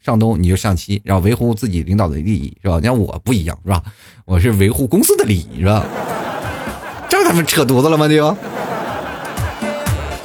[0.00, 2.76] 上东，你就上西，然后维护自己领导的利益，是吧？
[2.76, 3.82] 你看我不一样，是吧？
[4.24, 5.84] 我是维护公司的利益，是吧？
[7.10, 8.08] 这他妈扯犊子了吗？
[8.08, 8.36] 就。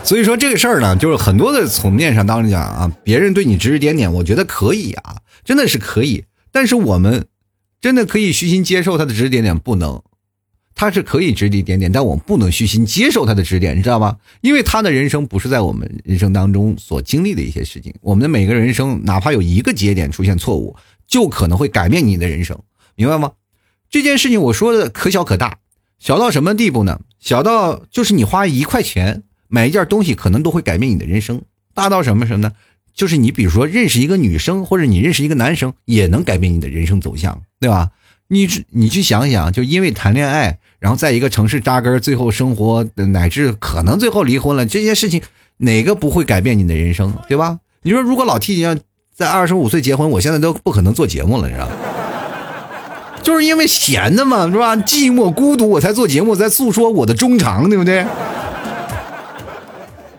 [0.03, 6.23] 所以说这个事儿呢，就是很多的层面上当中讲啊，别人对你指指点点，我觉得可以啊，真的是可以。
[6.51, 7.25] 但是我们
[7.81, 10.01] 真的可以虚心接受他的指指点点，不能，
[10.77, 14.17] 他是可以指指点点，但我们不能虚心接受他的指点，你知道吗？
[14.41, 20.75] 因为他的人生不是在我们人生当中所经历的一些事情，我们的每个人生，哪怕有一个节点出现错误，
[21.07, 22.59] 就可能会改变你的人生，
[22.95, 23.31] 明白吗？
[23.89, 25.57] 这件事情我说的可小可大，
[25.97, 26.99] 小到什么地步呢？
[27.19, 29.23] 小到就是你花一块钱。
[29.49, 31.41] 买一件东西可能都会改变你的人生，
[31.73, 32.51] 大到什么什么呢？
[32.93, 37.91] 就是你比如说认识一个女生，或者你认识一个男生，也能改变你的人生走向，对吧？
[38.29, 45.21] 你你去想想，就因为谈恋爱，然后在一个城市扎根，最后生活乃至可能最后离婚了，这些事情
[45.57, 47.59] 哪个不会改变你的人生，对吧？
[47.83, 48.75] 你说如果老 T 要
[49.15, 51.71] 在二十五岁结婚，我现在都不可能做节目了，你知道吗？
[53.23, 54.75] 就是因为闲的嘛，是吧？
[54.75, 58.05] 寂寞孤独，我才做节目，在诉说我的衷肠，对不对？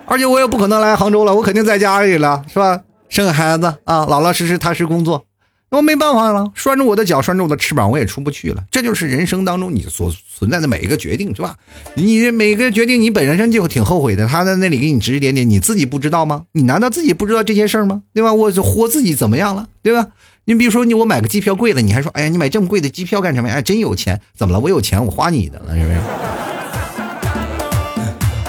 [0.07, 2.81] 而且我也不可能来杭州了，我肯定在家里了，是吧？
[3.11, 5.25] 生个孩子啊，老老实实踏实工作，
[5.71, 8.65] 我没办法了，拴着我的脚，拴着我的翅膀，我也出不去了。
[8.71, 11.57] 这就是人生当中你所存在的每一个决定，是吧？
[11.95, 14.27] 你每个决定，你本身就挺后悔的。
[14.27, 16.45] 他在那里给你指指点点，你自己不知道吗？
[16.53, 18.03] 你难道自己不知道这些事吗？
[18.15, 18.33] 对吧？
[18.33, 19.69] 我活自己怎么样了？
[19.83, 20.07] 对吧？
[20.47, 23.57] 你比如说你我买个机票贵了，你还说，哎呀，你买这么贵的机票干什么呀？
[23.57, 24.61] 哎，真有钱，怎么了？
[24.61, 25.99] 我有钱，我花你的了，是不是？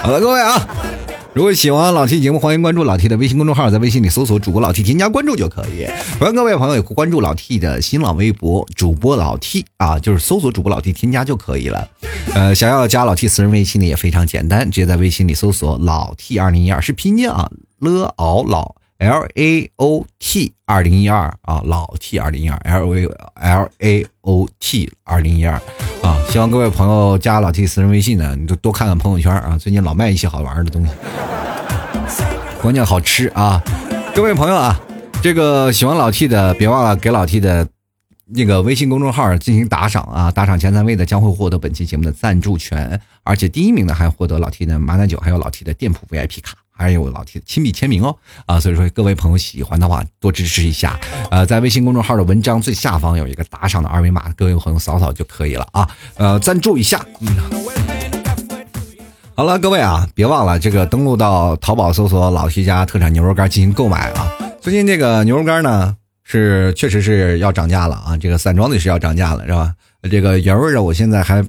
[0.02, 0.66] 好了，各位啊。
[1.32, 5.86] 如果喜欢老 T 节目，欢迎关注老 T 的微信公众号，在微信里搜索主播老 T，添加关注就可以。
[6.18, 11.88] 欢迎各位朋友关注老 T 的新浪微博主播老 T 啊，就是搜索主播老 T 添加就可以了。
[12.34, 23.06] 呃，想要加老 T 私人微信呢也非常简单，直接在微信里搜索老 T 二零一二是拼音啊，l a 老 L A O T 二零一二啊，老 T 二零一二 L a
[23.34, 25.54] L A O T 二零一二
[26.02, 26.20] 啊。
[26.28, 30.92] 希望各位朋友加老 T 私人微信呢，你就多看看朋友圈啊，最近老卖一些好玩的东西，
[32.60, 33.62] 关键好吃啊！
[34.14, 34.78] 各位朋友啊，
[35.22, 37.66] 这个喜欢老 T 的，别忘了给老 T 的
[38.26, 46.54] 那个微信公众号进行打赏啊，打赏前三位的将会获得本期节目的赞助权，而且第一名呢还获得老 T 的马奶酒，还有老 T 的店铺 VIP 卡。
[46.80, 48.16] 还有老铁亲笔签名哦，
[48.46, 50.98] 啊，所以说各位朋友喜欢的话多支持一下，
[51.30, 57.04] 呃，在微信公众号的文章最下方有一个打赏的二维码，各位朋友扫扫就可以了啊，呃，赞助一下。
[57.20, 57.36] 嗯
[59.34, 64.30] 好了，各位啊，别忘了这个登录到淘宝搜索老徐家特产牛肉干进行购买啊。
[64.60, 69.74] 最近这个牛肉干呢是确实是要涨价了啊，这个散装的是要涨价了是吧？
[70.10, 71.44] 这个原味的我现在还。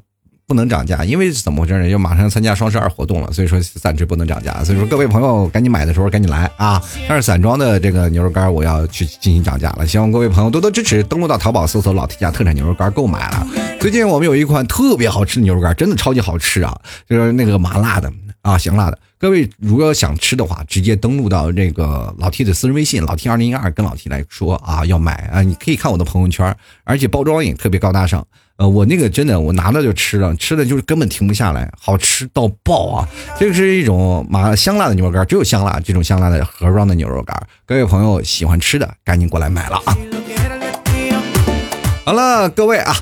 [0.51, 1.89] 不能涨价，因为怎么回事呢？
[1.89, 4.61] 就马上参加双十二活动了，所以说暂时不能涨价。
[4.65, 6.83] 所以说各位朋友赶紧买的时候赶紧来啊！
[7.07, 11.01] 但是散装的这个牛肉干我要去进行涨价了，希望各位朋友多多支持。
[11.03, 13.47] 登录到淘宝搜索“老 T 家特产牛肉干”购买了。
[13.79, 16.77] 最近我们有一款特别好吃的牛肉干，真的超级好吃啊！
[17.09, 18.97] 就是那个麻辣的啊，香辣的。
[19.17, 28.25] 各位如果想吃的话，直接登录到这个老 T 的私人微信“老 T 二零一二”，跟老 T 来说啊，要买啊，你可以看我的朋友圈，而且包装也特别高大上。
[28.57, 33.07] 呃，我那个真的，我拿到就吃了，吃的就是根本停不下来，好吃到爆啊！
[33.39, 37.35] 这个是一种麻香辣的牛肉干，只有香辣这种香辣的盒装的牛肉干。
[37.65, 39.97] 各位朋友喜欢吃的，赶紧过来买了啊！
[42.05, 42.95] 好了，各位啊。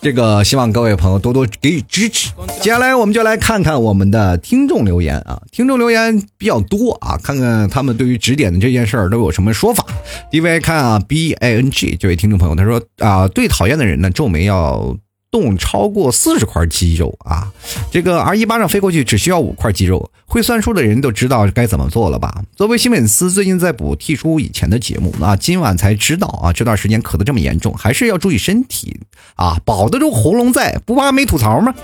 [0.00, 2.30] 这个希望各位朋友多多给予支持。
[2.60, 9.84] 接下来我们就来看看我们的听众留言啊，听众留言比较多啊，看看他们对于指点的这件事儿都有什么说法。
[10.30, 14.96] 第一位看啊，B A N G 这位听众朋友他说啊，最讨厌的人呢，皱眉要。
[15.30, 17.52] 动超过四十块肌肉啊！
[17.90, 22.42] 这个而一巴掌飞过去只需要五块肌肉，会算数的人都知道该怎么做了吧？
[22.56, 28.98] 作为新粉丝，最近在补剔出以前的节目啊，今晚才知道啊，这段时间咳得这么严重，还是要注意身体
[29.34, 31.74] 啊，保得住喉咙在，不怕没吐槽吗？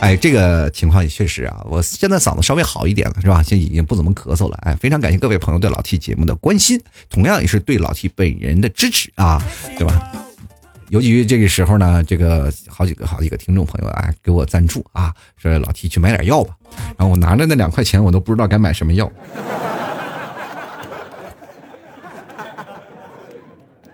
[0.00, 3.40] 哎，这个情况也确实啊，我现在嗓子稍微好一点了，是吧？
[3.42, 4.58] 现在已经不怎么咳嗽了。
[4.62, 9.40] 哎，非常感谢各位朋友对老 T 节目的关心，同样也是对老 T 本人的支持啊，
[9.78, 10.12] 对吧？
[10.92, 16.54] 尤其这个时候呢，这个好几个好几个听众朋友啊，给我赞助啊，说老 T 去买点药吧。
[16.98, 19.10] 然后我拿着那两块钱，我都不知道该买什么药。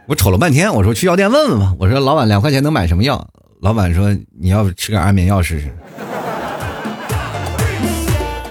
[0.07, 1.73] 我瞅了半天，我说去药店问问吧。
[1.79, 3.25] 我说老板，两块钱能买什么药？
[3.61, 5.73] 老板说你要吃个安眠药试试。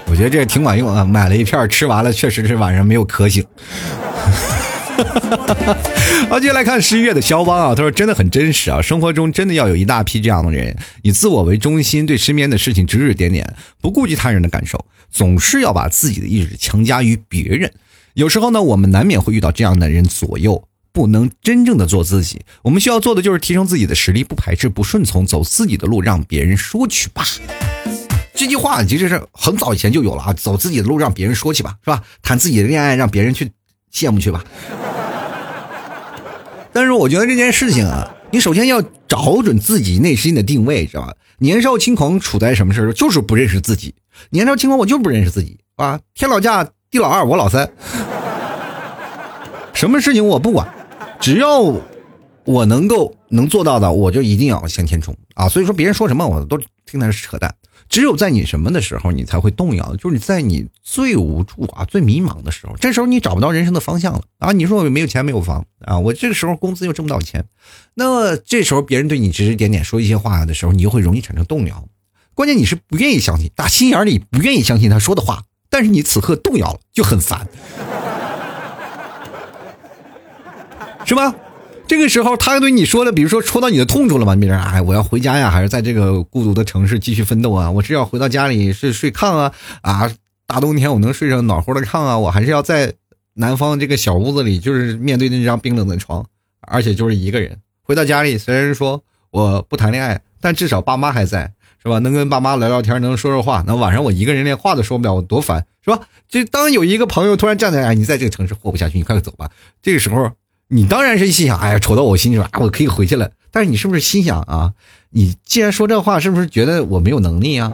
[0.06, 3.44] 我觉得这个挺管用啊，买了一片吃完了，确实是晚上没有渴醒。
[6.28, 17.72] 好，接下来看十一月的肖邦啊，他说真的很真实啊，生活中真的要有一大批这样的人，以自我为中心，对身边的事情指指点点，不顾及他人的感受，总是要把自己的意志强加于别人。
[18.14, 22.40] 有时候呢，我们难免会遇到这样的人左右，不能真正的做自己。
[22.62, 27.24] 我们需要做的就是提升自己的实力，不排斥，不顺从，走自己的路，让别人说去吧。
[28.34, 32.02] 这句话其实是很早以前就有了啊，走自己的路，让别人说去吧，是吧？
[32.22, 33.50] 谈自己的恋爱，让别人去
[34.06, 34.44] 羡慕去吧。
[36.72, 41.14] 但是我觉得这件事情啊，你首先要找准自己内心的定位，知道吧？
[41.38, 43.94] 年少轻狂处在什么事儿，就是不认识自己。
[44.30, 45.98] 年少轻狂，我就不认识自己啊！
[46.14, 47.70] 天老大，地老二，我老三，
[49.72, 50.68] 什么事情我不管，
[51.20, 51.60] 只要
[52.44, 55.48] 我能够能做到的，我就一定要向前冲啊！
[55.48, 57.54] 所以说，别人说什么，我都听他是扯淡。
[57.88, 64.52] 只有在你什么的时候，你才会动摇，就是你在你最无助啊、最迷茫的时候，这时候你找不到人生的方向了啊！
[64.52, 67.46] 你说我没有钱、没有房啊，我这个时候工资又挣不到钱，
[67.94, 71.88] 那这时候别人对你指指点点说一些话的时候，你就会容易产生动摇。
[72.34, 77.48] 关键你是不愿意相信，打心眼里不愿意相信他说的话，但是你此刻动摇了，就很烦，
[81.04, 81.34] 是吧？
[81.88, 84.36] 这个时候，他又对你说的，比如说戳到你的痛处了嘛？
[84.36, 87.70] 别人哎，我要回家呀，还是在这个孤独的城市继续奋斗啊？
[87.70, 90.10] 我是要回到家里是睡炕啊啊！
[90.46, 92.18] 大冬天我能睡上暖和的炕啊？
[92.18, 92.92] 我还是要在
[93.34, 96.26] 南方这个小屋子里，就是面对那张冰冷的床，
[96.60, 98.36] 而且就是一个人回到家里。
[98.36, 101.98] 虽然说我不谈恋爱，但至少爸妈还在，是吧？
[102.00, 103.64] 能跟爸妈聊聊天，能说说话。
[103.66, 106.00] 那晚上我一个人连话都说不了，我多烦，是吧？
[106.28, 109.50] 就当有一个朋友突然站在，哎，你在这个城市活不下去，你快走吧。
[109.80, 110.30] 这个时候。
[110.68, 112.50] 你当然是心想，哎呀，瞅到我心里说啊！
[112.60, 113.30] 我可以回去了。
[113.50, 114.72] 但是你是不是心想啊？
[115.10, 117.72] 你既然说这话，是不是觉得我没有能力啊？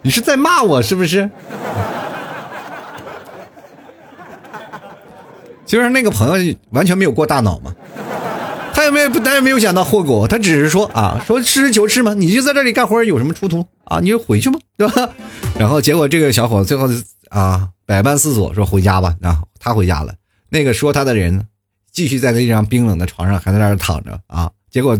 [0.00, 1.30] 你是在骂我是不是？
[5.66, 7.74] 就是那个朋友完全没有过大脑嘛，
[8.72, 14.00] 他也没有，他也没有想到后果，他只是说啊，说实事求是嘛，你就在这里干活有什么出头啊？
[14.00, 15.10] 你就回去嘛，对吧？
[15.58, 16.88] 然后结果这个小伙子最后
[17.28, 19.14] 啊，百般思索，说回家吧。
[19.20, 20.14] 啊，他回家了。
[20.50, 21.46] 那个说他的人，
[21.90, 24.50] 继续在那张冰冷的床上还在那儿躺着啊！
[24.70, 24.98] 结果，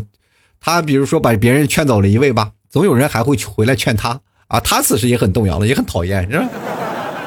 [0.61, 4.59] 他比如说把别人劝走了一位吧，总有人还会回来劝他啊！
[4.61, 6.49] 他此时也很动摇了，也很讨厌，是吧？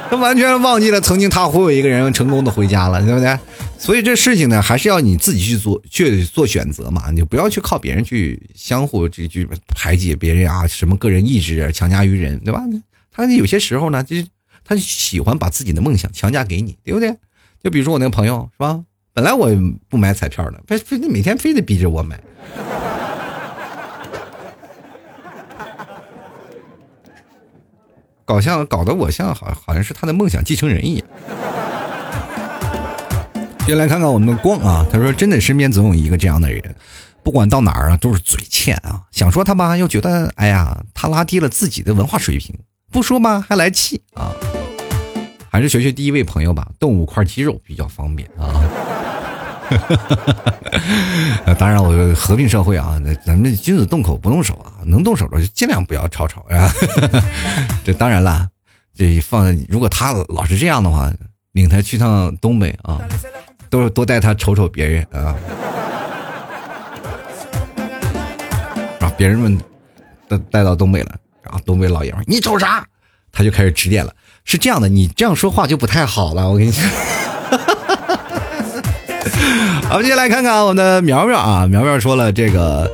[0.09, 3.37] 他完全忘记了曾经他忽悠一个人成功的回家了，对不对？
[3.79, 7.09] 所以这事情呢，还是要你自己去做，去做选择嘛！
[7.11, 12.61] 你不要去靠别人去相互这去排解别人啊，什么个人意志强加于人，对吧？
[13.11, 14.25] 他有些时候呢，就是
[14.63, 17.15] 他喜欢把自己的梦想强加给你，对不对？
[17.63, 18.81] 就比如说我那个朋友是吧？
[19.13, 19.49] 本来我
[19.87, 22.19] 不买彩票的，非非得每天非得逼着我买，
[28.25, 31.07] 搞像搞得我像好好像是他的梦想继承人一样。
[33.65, 36.75] 先来看看我们的光啊，他说真的，身边总有一个这样的人，
[37.23, 42.53] 不管到哪儿啊都是嘴欠啊，想说他吧又觉得哎呀他拉低了自己的文化水平，
[42.91, 44.33] 不说吧还来气啊。
[45.53, 48.59] 还是学学第一位朋友吧，动五块肌肉比较方便啊。
[51.59, 56.73] 当然，我和平社会啊，咱们君子动口不动手啊，能动手的就尽量不要吵吵啊。
[57.85, 58.49] 这当然了，
[58.95, 61.13] 这放如果他老是这样的话，
[61.51, 62.99] 领他去趟东北啊，
[63.69, 65.35] 都多带他瞅瞅别人啊。
[68.99, 69.55] 然后别人们
[70.27, 72.83] 带带到东北了，然后东北老爷们你瞅啥？
[73.31, 74.11] 他就开始指点了。
[74.45, 76.49] 是这样的，你这样说话就不太好了。
[76.49, 76.83] 我跟你讲，
[79.89, 81.67] 好，接下来看看我们的苗苗啊。
[81.67, 82.91] 苗苗说了，这个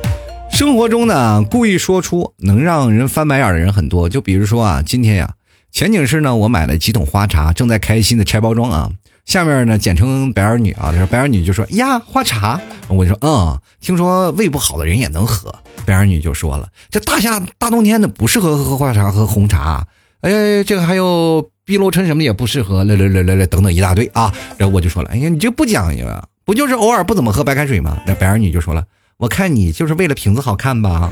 [0.50, 4.08] 生活中呢，故意说出能让人翻白眼的人很多。
[4.08, 5.34] 就比如说啊，今天呀，
[5.72, 8.90] 前景是呢，我买了几桶花茶，正在开心的拆包装啊。
[9.26, 12.60] 下面呢，简称白儿女啊，白儿女就说呀，花茶。
[12.88, 15.54] 我就说，嗯，听说胃不好的人也能喝。
[15.86, 19.86] 白儿女就说了，这大夏大冬天的不适合喝花茶和红茶。
[20.20, 24.32] 哎，这个还有碧螺春什么也不适合，来来来来来，等等一大堆啊！
[24.58, 27.96] 然后我就说了，哎呀，你这不讲究啊，不就是偶尔不怎么喝白开水吗？
[28.06, 28.84] 那白儿女就说了，
[29.16, 31.10] 我看你就是为了瓶子好看吧。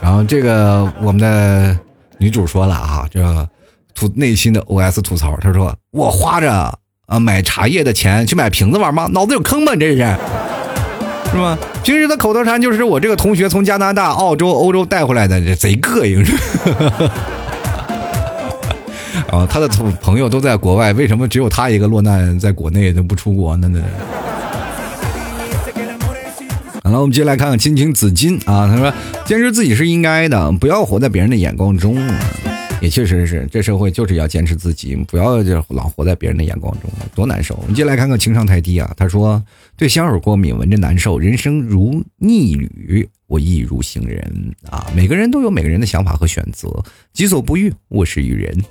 [0.00, 1.78] 然后这个我们的
[2.18, 3.48] 女主说了啊，这
[3.94, 6.52] 吐内心的 OS 吐槽，她说我花着
[7.06, 9.08] 啊买茶叶的钱去买瓶子玩吗？
[9.12, 9.74] 脑子有坑吗？
[9.76, 10.16] 这是。
[11.36, 11.58] 是吧？
[11.84, 16.34] 平时的口头禅就是我这个同学从加拿大、澳洲、欧洲带回来的，这贼膈应是。
[19.30, 19.68] 啊，他的
[20.00, 23.68] 朋友都在国外，为什么只有他一个落难在国内都不出国呢？
[23.70, 23.80] 那？
[26.84, 28.92] 好了，我们接下来看看青青紫金啊，他说
[29.24, 31.96] 坚持自己是应该的，不要活在别人的眼光中。
[32.80, 37.54] 也确实是，这社会就是要坚持自己，不要就老活在别人的眼光中，多难受。
[37.62, 39.42] 我们接来看看情商太低啊，他说
[39.76, 41.18] 对香水过敏，闻着难受。
[41.18, 44.86] 人生如逆旅，我亦如行人啊。
[44.94, 46.68] 每个人都有每个人的想法和选择，
[47.12, 48.64] 己所不欲，勿施于人。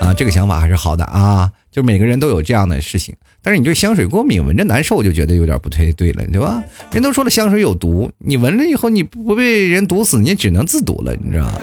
[0.00, 3.14] 啊，这个想法还是好的啊，就每个人都有这样的事情。
[3.42, 6.62] 但是你对香水过敏，闻着难受，我就觉得有点不太对了，对吧？
[6.92, 11.60] 人都说了香水有毒，你闻了以后你不被人毒死，你只能自毒了，你知道吗？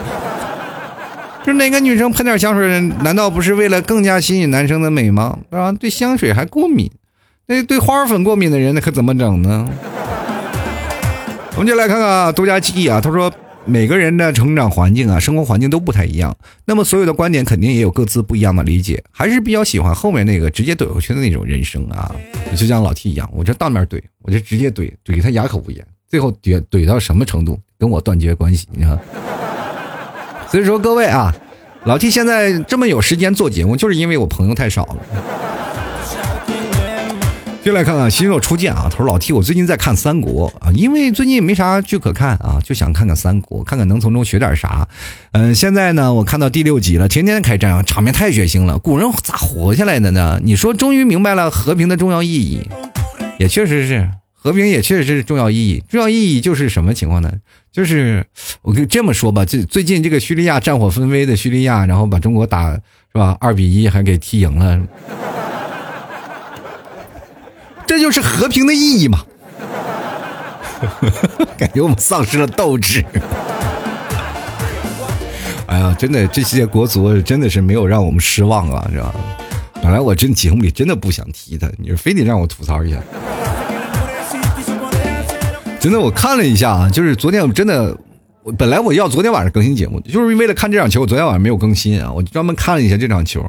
[1.45, 5.37] 就哪个女生喷点香水，难道不是为了更加吸引男生的美吗？
[5.51, 5.71] 是吧？
[5.73, 6.89] 对香水还过敏，
[7.45, 9.69] 那对花粉过敏的人那可怎么整呢？
[11.53, 12.99] 我们就来看看独家记忆啊。
[12.99, 13.31] 他说，
[13.63, 16.35] 每个人的成长环境啊，生活环境都不太一样，
[16.65, 19.03] 那么所有的观点肯定也有各自不一样的理解。
[19.11, 22.09] 还是比较喜欢后面那个直接怼回去的那种人生啊。
[22.57, 28.99] 就像老 T 一样，我就当面怼，我就直接怼，怼他哑口无言，最后怼怼到什么程度，跟我断绝关系，你看。
[30.49, 31.33] 所以说各位啊，
[31.85, 34.97] 老 T 现在这么有时间做节目，就是因为我朋友太少了。
[37.63, 44.87] 进来看看新手初见啊，他说老 T 我最近在看三国啊，因为最近也没啥剧可看啊，就想看看三国，看看能从中学点啥。
[45.31, 48.77] 嗯，现在呢我看到第六集了，天天开战，场面太血腥了。
[48.77, 50.39] 古人咋活下来的呢？
[50.43, 52.69] 你说终于明白了和平的重要意义，
[53.39, 54.07] 也确实是。
[54.45, 57.31] 和平也确实是重要意义，重要意义就是什么情况呢？
[57.71, 58.23] 就是
[58.61, 62.79] 我跟这么说吧，最最近这个叙利亚战火纷飞的叙利亚，然后把中国打是
[63.13, 64.79] 吧二比一还给踢赢了，
[67.87, 69.25] 这就是和平的意义嘛？
[71.57, 73.03] 感觉我们丧失了斗志。
[75.65, 79.11] 哎呀，真的这些国足真的是没有让我们失望啊，是吧？
[79.81, 83.01] 本来我真节目里真的不想提他，你非得让我吐槽一下。
[85.85, 87.95] 真的，我看了一下啊，就是昨天我真的，
[88.41, 91.01] 我本来我要昨天晚上更新节目，就是为了看这场球。
[91.01, 93.47] 我昨天晚上没有更新啊，我专门看了一下这场球，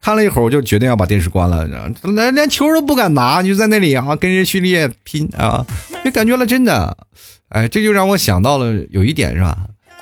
[0.00, 1.64] 看了一会儿，我就决定要把电视关了，
[2.02, 5.64] 连连球都不敢拿，就在那里啊，跟人叙利亚拼啊，
[6.04, 6.96] 就感觉了真的，
[7.50, 9.56] 哎，这就让我想到了有一点是吧？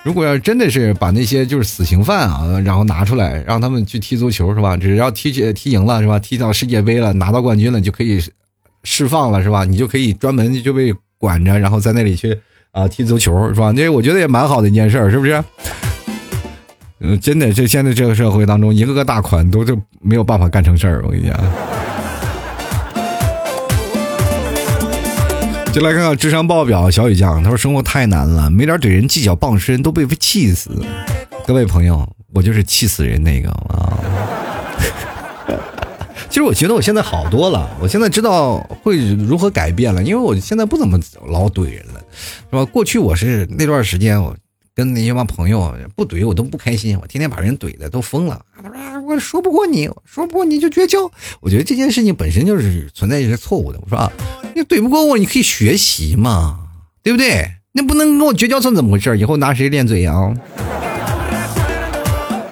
[0.05, 4.75] 如果要真的是把那些就是死刑犯啊，然后拿出来让他们去踢足球是吧？
[4.75, 6.19] 只要踢踢赢了是吧？
[6.19, 8.23] 踢到世界杯了，拿到冠军了就可以
[8.85, 9.67] 释放了是吧？
[9.67, 10.95] 你就可以专门就被。
[11.25, 12.39] 管着，然后在那里去
[12.73, 13.73] 啊踢足球是吧？
[13.73, 15.43] 这我觉得也蛮好的一件事儿，是不是？
[17.01, 21.03] 嗯，真的，这现在这个社会当中，一个个大款都是没有办法干成事儿。
[21.07, 21.39] 我跟你讲，
[25.73, 30.71] 就来看看智商爆表小雨酱，他说生活太难了，没点怼人计较傍身都被气死。
[31.47, 33.99] 各位朋友，我就是气死人那个啊。
[36.35, 42.03] 其实我觉得我现在好多了，我现在知道会如何改变了，因为我现在不怎么老怼人了，
[42.51, 42.65] 是吧？
[42.65, 44.35] 过去我是那段时间，我
[44.75, 48.45] 跟那些帮朋友不怼我都不开心，我天天把人怼的都疯了。
[49.07, 51.09] 我说不过你，说不过你就绝交。
[51.39, 53.79] 我觉得这件事情本身就是存在一些错误的。
[53.81, 54.11] 我说啊，
[54.57, 56.59] 你怼不过我，你可以学习嘛，
[57.05, 57.49] 对不对？
[57.71, 59.17] 那不能跟我绝交算怎么回事？
[59.17, 60.35] 以后拿谁练嘴呀？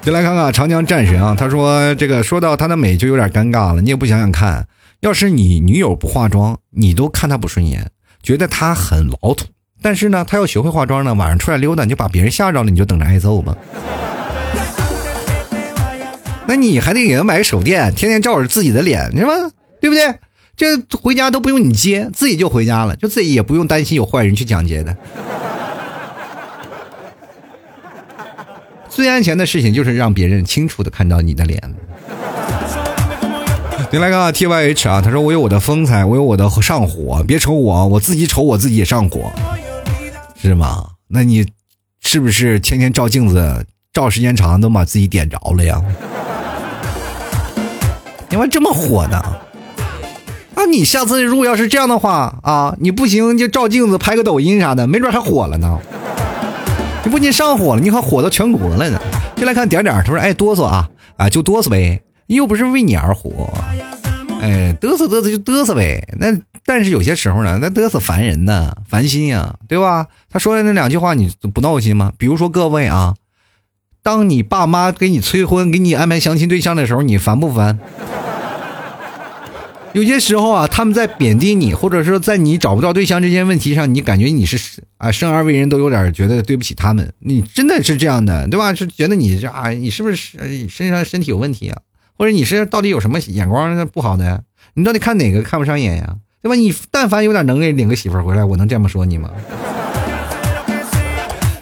[0.02, 3.80] 就来看看长江战神啊，他说这个说到他的美就有点尴尬了。
[3.80, 4.66] 你也不想想看，
[4.98, 7.86] 要是你女友不化妆，你都看她不顺眼，
[8.20, 9.46] 觉得她很老土。
[9.80, 13.56] 但是呢，她要学会化妆呢，晚上出来溜达，你就把别人吓着了，你就等着挨揍吧。
[16.48, 19.32] 那你还得给她买个手电，天天照着自己的脸，是吧？
[19.80, 20.12] 对不对？
[20.56, 24.96] 这回家都不用你接，自己就回家了，就自己也不用担心有坏人去抢劫的。
[28.94, 31.58] 最安全的事情就是让别人清楚的看到你的脸。
[33.90, 39.32] 你来看 T Y H 啊，他说我有我的风采，我有我的上火，别瞅我，我自己瞅我自己也上火，
[40.40, 40.86] 是吗？
[41.08, 41.46] 那你
[42.00, 45.82] 是不是天天照镜子，照时间长都把自己点着了呀？
[48.28, 49.16] 你们这么火呢？
[50.54, 55.78] 啊，你下次如果要是这样的话啊，你不行就照镜子拍个抖音啥的，没准还火了呢。
[57.04, 59.00] 你不仅上火了，你还火到全国了呢！
[59.36, 63.52] 就来看点点，他说：“哎，哆嗦啊，啊，就哆嗦呗，又不是为你而活，
[64.40, 66.06] 哎，嘚瑟嘚瑟就嘚瑟呗。
[66.18, 66.28] 那
[66.64, 70.06] 但是有些时候呢，那嘚瑟烦人呢，烦心呀，对吧？
[70.30, 72.12] 他说的那两句话，你不闹心吗？
[72.16, 73.14] 比如说各位啊，
[74.02, 77.78] 当你爸妈给你催婚，给你安排相亲对象的时候，你烦不烦？”
[79.92, 87.12] 有些时候啊，他们在贬低你，或者说在你找不到对象这件问题上，你感觉你是啊生而为人都有点觉得对不起他们。
[87.18, 88.72] 你真的是这样的，对吧？
[88.74, 90.38] 是觉得你是啊，你是不是
[90.68, 91.78] 身上身体有问题啊？
[92.16, 94.42] 或者你是到底有什么眼光不好的？
[94.74, 96.16] 你到底看哪个看不上眼呀？
[96.40, 96.54] 对吧？
[96.54, 99.30] 你但凡有点能力，领个媳妇回来，我能这么说你吗？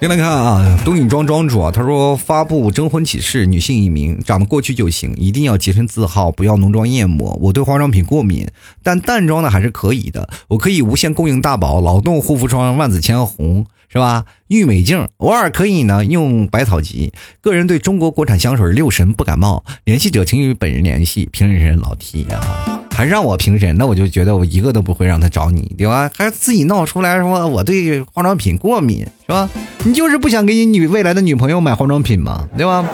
[0.01, 7.34] 先来看啊，东影庄庄主啊，他说发布征婚启事，女性一名，长得过去就行，一定要洁身自好，不要浓妆艳抹。
[7.34, 8.48] 我对化妆品过敏，
[8.82, 14.24] 但淡妆呢还是可以的，我可以无限供应大宝、劳动护肤霜、万紫千红，是吧？
[14.48, 17.12] 郁美净，偶尔可以呢用百草集。
[17.42, 21.28] 个人对中国国产香水六神不感冒，联系者请与本人联系。
[21.30, 22.79] 评论人老 T 啊。
[23.01, 26.11] 还让我评审，那我就觉得我一个都不会让他找你，对吧？
[26.14, 29.48] 还自己闹出来说我对化妆品过敏，是吧？
[29.84, 32.46] 你就是不想给你女未来的女朋友买化妆品吗？
[32.59, 32.84] 对吧？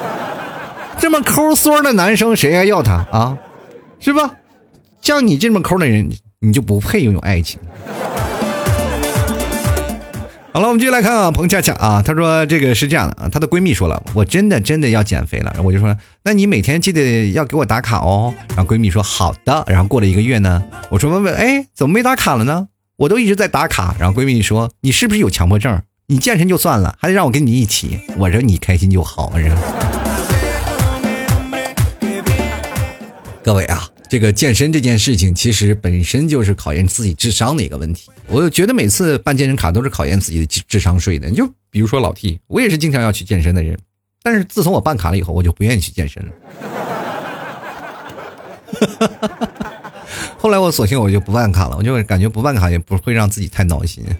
[1.00, 3.36] 这么抠缩的男生谁还要他啊？
[3.98, 4.30] 是吧？
[5.02, 7.58] 像你这么抠的人，你就不配拥有爱情。
[10.52, 15.96] 好了，我们继续来看啊，彭恰恰啊，她说这个是这样的啊，她的闺蜜说了，我真的真的要减肥了，我就说，
[16.26, 18.34] 那你每天记得要给我打卡哦。
[18.48, 19.64] 然后闺蜜说好的。
[19.68, 20.60] 然后过了一个月呢，
[20.90, 22.66] 我说问问，哎，怎么没打卡了呢？
[22.96, 23.94] 我都一直在打卡。
[23.96, 25.80] 然后闺蜜说，你是不是有强迫症？
[26.08, 28.00] 你健身就算了，还得让我跟你一起。
[28.16, 29.32] 我说你开心就好。
[33.44, 33.88] 各位啊。
[34.08, 38.10] 这个健身这件事情，其实本身就是考验自己智商的一个问题。
[38.26, 41.28] 我觉得每次办健身卡都是考验自己的智智商税的。
[41.28, 43.76] 你就比如说老 T，我也是经常要去健身的人，
[44.26, 46.32] 但是自从我办卡了以后，我就不愿意去健身了。
[50.36, 54.04] 后来我索性我就不办卡了，我就感觉不办卡也不会让自己太闹心。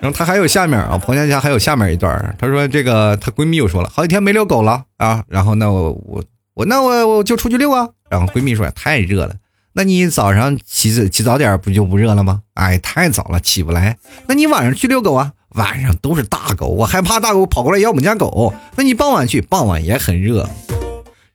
[0.00, 6.24] 然后她还有下面啊，彭佳佳还有下面一段，她说这个她闺蜜又说了，好几天没遛狗了啊，然后那我我。
[6.54, 9.34] 我那我我就出去遛啊，然后闺蜜说太热了，
[9.72, 12.40] 那你早上起起早点不就不热了吗？
[12.54, 13.98] 哎，太早了起不来。
[14.28, 18.52] 那你晚上去遛狗啊，晚上都是大狗，我害怕大狗跑过来咬我们家狗。
[18.76, 20.48] 那你傍晚去，傍晚也很热。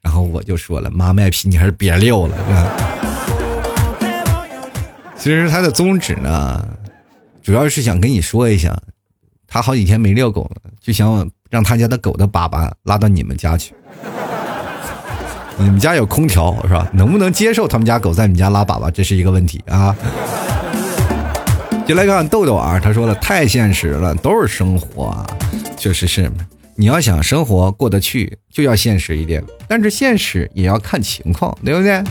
[0.01, 2.35] 然后我就说了，妈卖批，你还是别遛了。
[5.17, 6.65] 其实他的宗旨呢，
[7.41, 8.77] 主要是想跟你说一下，
[9.47, 13.73] 他好几天没遛狗了，就想让他家的狗的粑粑拉到你们家去。
[15.57, 16.89] 你们家有空调是吧？
[16.93, 19.95] 能不能接受他们家狗在你们家拉粑粑，这是一个问题啊。
[21.89, 25.25] 就来看豆豆啊，他说了太现实了，都是生活啊，
[25.75, 26.31] 确实是。
[26.75, 32.03] 你要想生活过得去，就要现实一点，但是现实也要看情况，对不对？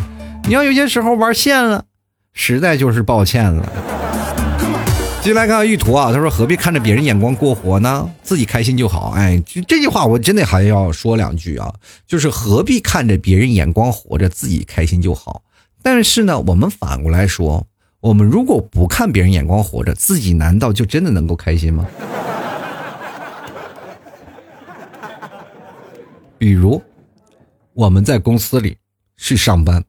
[0.47, 1.85] 你要有些时候玩线了，
[2.33, 3.73] 实在就是抱歉了。
[5.23, 8.11] 进来看玉图啊，他说何必看着别人眼光过活呢？
[8.25, 9.11] 自己开心就好。
[9.11, 11.73] 哎，这句话我真的还要说两句啊，
[12.05, 15.41] 就是何必看着别人眼光活着，自己开心就好。
[15.85, 17.65] 但是呢，我们反过来说，
[18.09, 21.87] 我们如果不看别人眼光活着，自己难道就真的能够开心吗？
[26.39, 26.83] 比如
[27.75, 28.79] 我们在公司里
[29.19, 29.85] 去上班，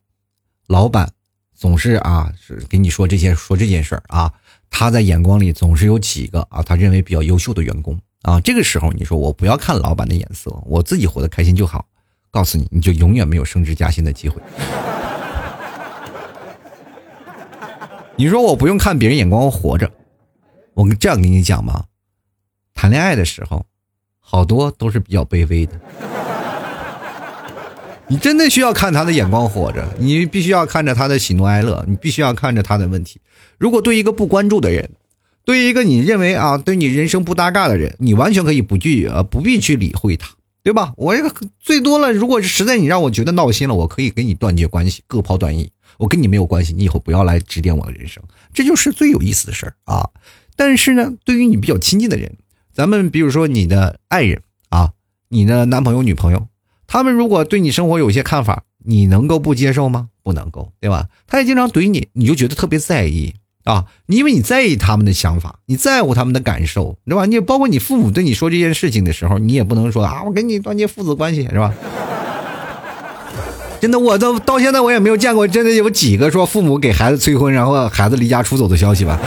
[0.68, 1.10] 老板
[1.56, 4.34] 总是啊是给你说这些说这件事儿啊。
[4.70, 8.42] 他在眼光里总是有几个啊，他认为比较优秀的员工啊。
[8.42, 11.86] 这个时候你说我不要看老板的眼色，我自己活得开心就好。
[12.30, 14.42] 告诉你，你就永远没有升职加薪的机会。
[18.20, 19.90] 你说我不用看别人眼光活着，
[20.74, 21.86] 我这样跟你讲吧，
[22.74, 23.66] 谈恋爱的时候，
[24.20, 25.80] 好多都是比较卑微的。
[28.10, 33.22] 你真的需要看他的眼光活着，你必须要看着他的喜怒哀乐，你必须要看着他的问题。
[33.58, 34.90] 如果对一个不关注的人，
[35.46, 40.92] 对一个你认为啊对你人生不搭嘎的人，你完全可以不拒绝不必去理会他，对吧？
[40.98, 45.72] 我这个最多了，如果实在你让我觉得闹心了，我可以跟你断绝关系，各抛断义。
[46.00, 48.24] 我跟你没有关系，你以后不要来指点我的人生，
[48.54, 50.10] 这就是最有意思的事儿啊。
[50.56, 52.38] 但是呢，对于你比较亲近的人，
[52.74, 54.94] 咱们比如说你的爱人啊，
[55.28, 56.48] 你的男朋友、女朋友。
[56.88, 60.10] 他们如果对你生活有些看法，你能够不接受吗？
[60.24, 61.08] 不能够，对吧？
[61.28, 67.28] 他也经常怼你，你就觉得特别在意啊，因为你在意他们的想法，你在乎他们的感受，对吧？
[67.28, 71.74] 你包括你父母对你说这件事情的时候，你也不能说啊，我跟你断绝父子关系，是吧？
[73.80, 79.20] 真的，我都到现在我也没有见过，真的有几个说父母给孩子催婚，然后孩子离家出走的消息吧？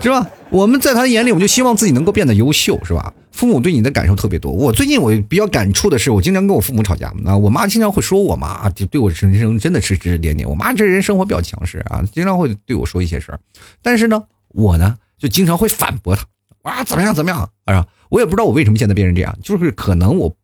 [0.00, 0.26] 是吧？
[0.50, 3.12] 我们在他眼里，我们就希望自己能够变得优秀，是吧？
[3.30, 4.50] 父母对你的感受特别多。
[4.50, 10.48] 我最近我比较感触的是，我经常跟我父母吵架那，我妈经常会说我妈，就对我人生真的是指指点点。
[10.48, 13.38] 我妈这人生活比较强势啊，经常会对我说一些事儿，
[13.82, 16.24] 但是呢，我呢就经常会反驳她
[16.62, 17.86] 啊，怎么样怎么样啊？
[18.08, 20.34] 我也不知道我为什么现在变成这样，就是可能我，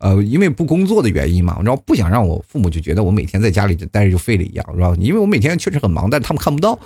[0.00, 4.92] 呃，因为不工作的原因嘛，然后不想让我父母就觉得我每天在家里就待着就废了一样，是吧？
[4.98, 6.78] 因为我每天确实很忙，但他们看不到。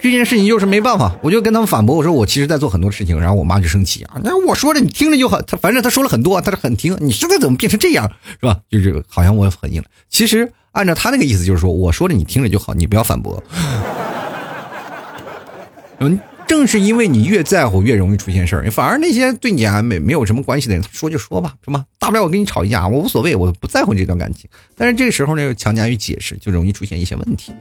[0.00, 8.08] 这件事情就是没办法，我就跟他们反驳，我说我其实在做很多事情，然后我妈就生气啊，那我说着你听着就好，他反正他说了很多，他是很听，你现在怎么变成这样，
[8.40, 8.56] 是吧？
[8.70, 13.42] 就是好像我很硬了，其实按照他那个意思就是说，我说着你听着就好，你不要反驳。
[15.98, 16.16] 嗯。
[16.48, 18.70] 正是因为你越在乎，越容易出现事儿。
[18.70, 21.84] 反而那些对你啊没没有什么关系的人，说就说吧，是吗？
[21.98, 24.48] 大不了我跟你吵一架，我无所谓，我不在乎这段感情。
[24.74, 27.52] 但是这个时候呢，又强加于解释，就容易出现一些问题。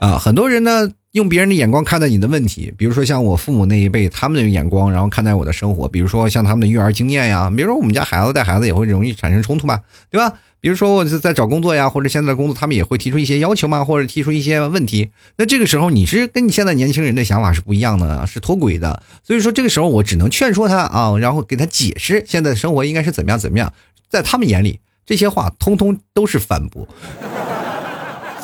[0.00, 9.80] 啊，很多人呢用别人的眼光看待你的问题，比如说像我父母那一辈，他们的眼光，然后看待我的生活，比如说像他们的育儿经验呀，比如说我们家孩子带孩子也会容易产生冲突吧，
[10.10, 10.32] 对吧？
[10.64, 15.10] 比如说我是在找工作呀，或者现在的工作，他们也会提出一些要求嘛，或者提出一些问题。
[15.36, 19.02] 那这个时候你是跟你现在年轻人的想法是不一样的，是脱轨的。
[19.22, 23.74] 所以说这个时候我只能劝说他啊，然后给他解释现在的生活应该是怎么样怎么样。
[24.08, 26.88] 在他们眼里，这些话通通都是反驳。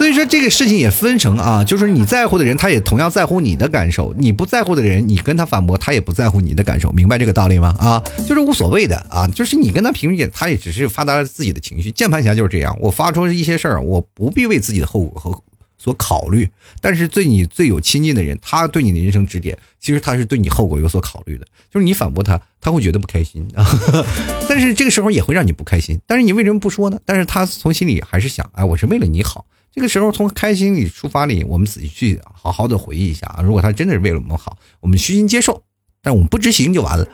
[0.00, 6.90] 所以说这个事情也分成啊，就是你在乎的人，他也同样在乎你的感受；你不在乎的人，你跟他反驳，他也不在乎你的感受。
[6.92, 7.76] 明白这个道理吗？
[7.78, 11.90] 啊，就是无所谓的啊，就是你跟他平时他也只是发达了自己的情绪。
[11.92, 15.38] 键盘侠就是这样，我发出一些事儿，我不必为自己的后果和
[15.76, 16.48] 所考虑。
[16.80, 21.44] 但是对你最有亲近的人，他对你的人生指点，其实他是对你后果有所考虑的。
[21.70, 23.68] 就是你反驳他，他会觉得不开心啊，
[24.48, 26.00] 但是这个时候也会让你不开心。
[26.06, 26.98] 但是你为什么不说呢？
[27.04, 29.44] 但是他从心里还是想，哎，我是为了你好。
[29.72, 33.42] 这个时候从开心里出发里，我们仔细去好好的回忆一下啊。
[33.42, 35.62] 如果他真的是为了我们好，我们虚心接受，
[36.02, 37.06] 但我们不执行就完了，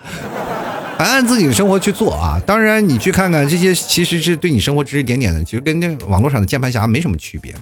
[0.98, 2.40] 还 按自己的生活去做啊。
[2.46, 7.52] 当然，你去看看这些，其实是对你生活指指点点的，其实跟那网络上的键盘侠没什么区别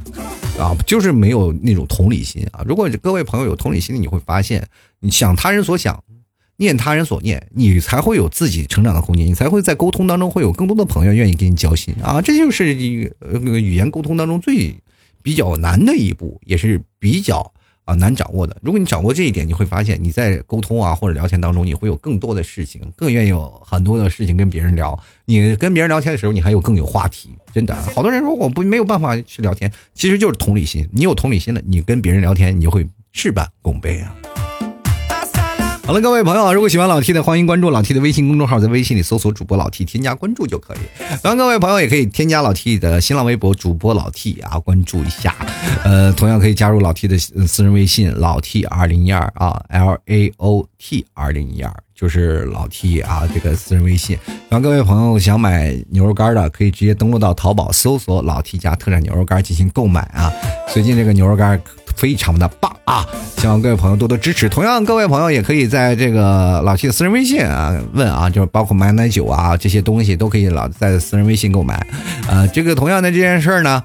[0.59, 2.63] 啊，就是没有那种同理心啊。
[2.65, 4.67] 如果各位朋友有同理心，你会发现，
[5.01, 6.03] 你想他人所想。
[6.57, 12.23] 念他人所念，你才会有自己成长的空间，你才会在沟通当中会有更多的朋友愿意跟你交心啊！
[12.23, 14.73] 这就是一个语言沟通当中最
[15.25, 17.51] 比较难的一步，也是比较
[17.87, 18.55] 啊难掌握的。
[18.61, 24.97] 如果你掌握这一点，你会发现你在沟通啊或者聊天当中，你会有更多的事情，更愿意有很多的事情跟别人聊。
[25.25, 27.31] 你跟别人聊天的时候，你还有更有话题。
[27.55, 30.87] 真的，好多人说我不没有办法去聊天，其实就是同理心。
[30.93, 34.15] 你有同理心了，你跟别人聊天，你就会事半功倍啊。
[35.87, 40.79] 好了，各位朋友，如果喜欢老 T 的，欢迎关注老 T 的微信公众号，在微信里搜索主播老 T，添加关注就可以。
[41.23, 45.35] 然后，各位朋友也可以添加老 T 的新浪微博主播老 T 啊，关注一下。
[45.85, 54.19] 呃，同样可以加入老 T 的私人微信老 T 二零一二啊，L A O T 二零一二，就是老 T 啊这个私人微信。
[54.49, 60.33] 然后各位朋友想买牛肉干的，可以直接登录到淘宝搜索老 T 家特产牛肉干进行购买啊。
[60.73, 61.61] 最近这个牛肉干。
[61.97, 63.07] 非常的棒啊！
[63.39, 64.49] 希望各位朋友多多支持。
[64.49, 71.87] 同样，各位朋友也可以在这个老七的私人微信啊问啊，就是包括买奶酒啊这些东西都可以老在私人微信购买。
[72.29, 73.83] 呃，这个同样的这件事儿呢，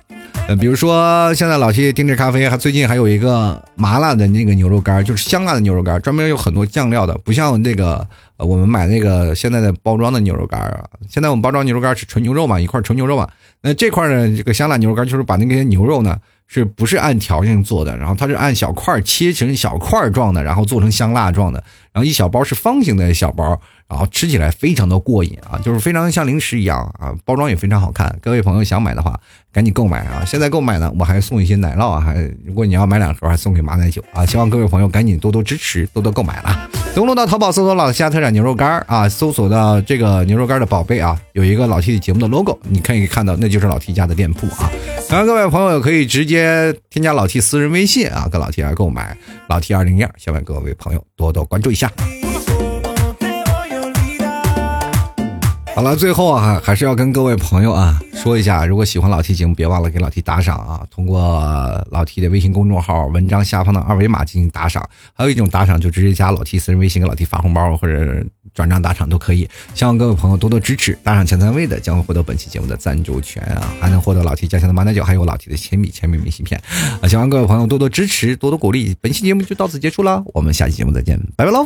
[0.47, 8.05] 呃，比如说现在老七定制咖啡还最近还有一个麻辣的那个牛肉干，就是香辣的牛肉干，专门有很多酱料的，不像那个
[8.37, 10.83] 我们买那个现在的包装的牛肉干啊。
[11.09, 13.27] 现在我们包装牛肉干是纯牛肉嘛，一块纯牛肉嘛。
[13.61, 16.17] 那这块呢，这个香辣牛肉干就是把那些牛肉呢。
[16.51, 17.95] 是不是按条件做的？
[17.95, 21.63] 然后它是按小块切成小块状的，然后做成香辣状的。
[21.93, 28.17] 然后一小包是方形的小包，然后吃起来非常的过瘾啊，就是非常像零食一样啊，包装也非常好看。
[28.19, 29.19] 各位朋友想买的话，
[29.53, 30.25] 赶紧购买啊！
[30.25, 34.25] 现在购买呢，我还送一些奶酪啊，还如果你要买两盒，还送给马奶酒啊！
[34.25, 36.78] 希望各位朋友赶紧多多支持，多多购买了。
[36.95, 44.69] 登录到淘宝搜索“老 T 家特产牛肉干”啊，搜索到这个牛肉干的宝贝啊，有一个老 T 节目的 logo，你可以看到那就是老 T 家的店铺啊。
[45.09, 49.15] 然后各位朋友可以直接添加老 T 私人微信啊，跟老 T 来购买
[49.47, 51.89] 老 T 二零一二，希望各位朋友多多关注一下。
[55.79, 60.85] 好了，最后啊，还是要跟各位朋友啊说一下，如果喜欢老 T 节目，别忘了给老 T 打赏啊！
[60.91, 61.41] 通过
[61.89, 68.21] 老 T 的微信公众号文章下方的二维码进行打赏，还有一种打赏就直接加老 T 私人微信给老 T 发红包或者
[68.53, 69.49] 转账打赏都可以。
[69.73, 76.61] 希望各位朋友多多支持，打赏前三位的将会获得本期节目的赞助权啊，还能获得老 T 家乡的马奶酒，还有老 T 的铅笔、铅笔明信片
[77.01, 77.07] 啊！
[77.07, 78.93] 希望各位朋友多多支持，多多鼓励。
[78.99, 81.65] 本期节目就到此结束了，我们下期节目再见，拜拜喽！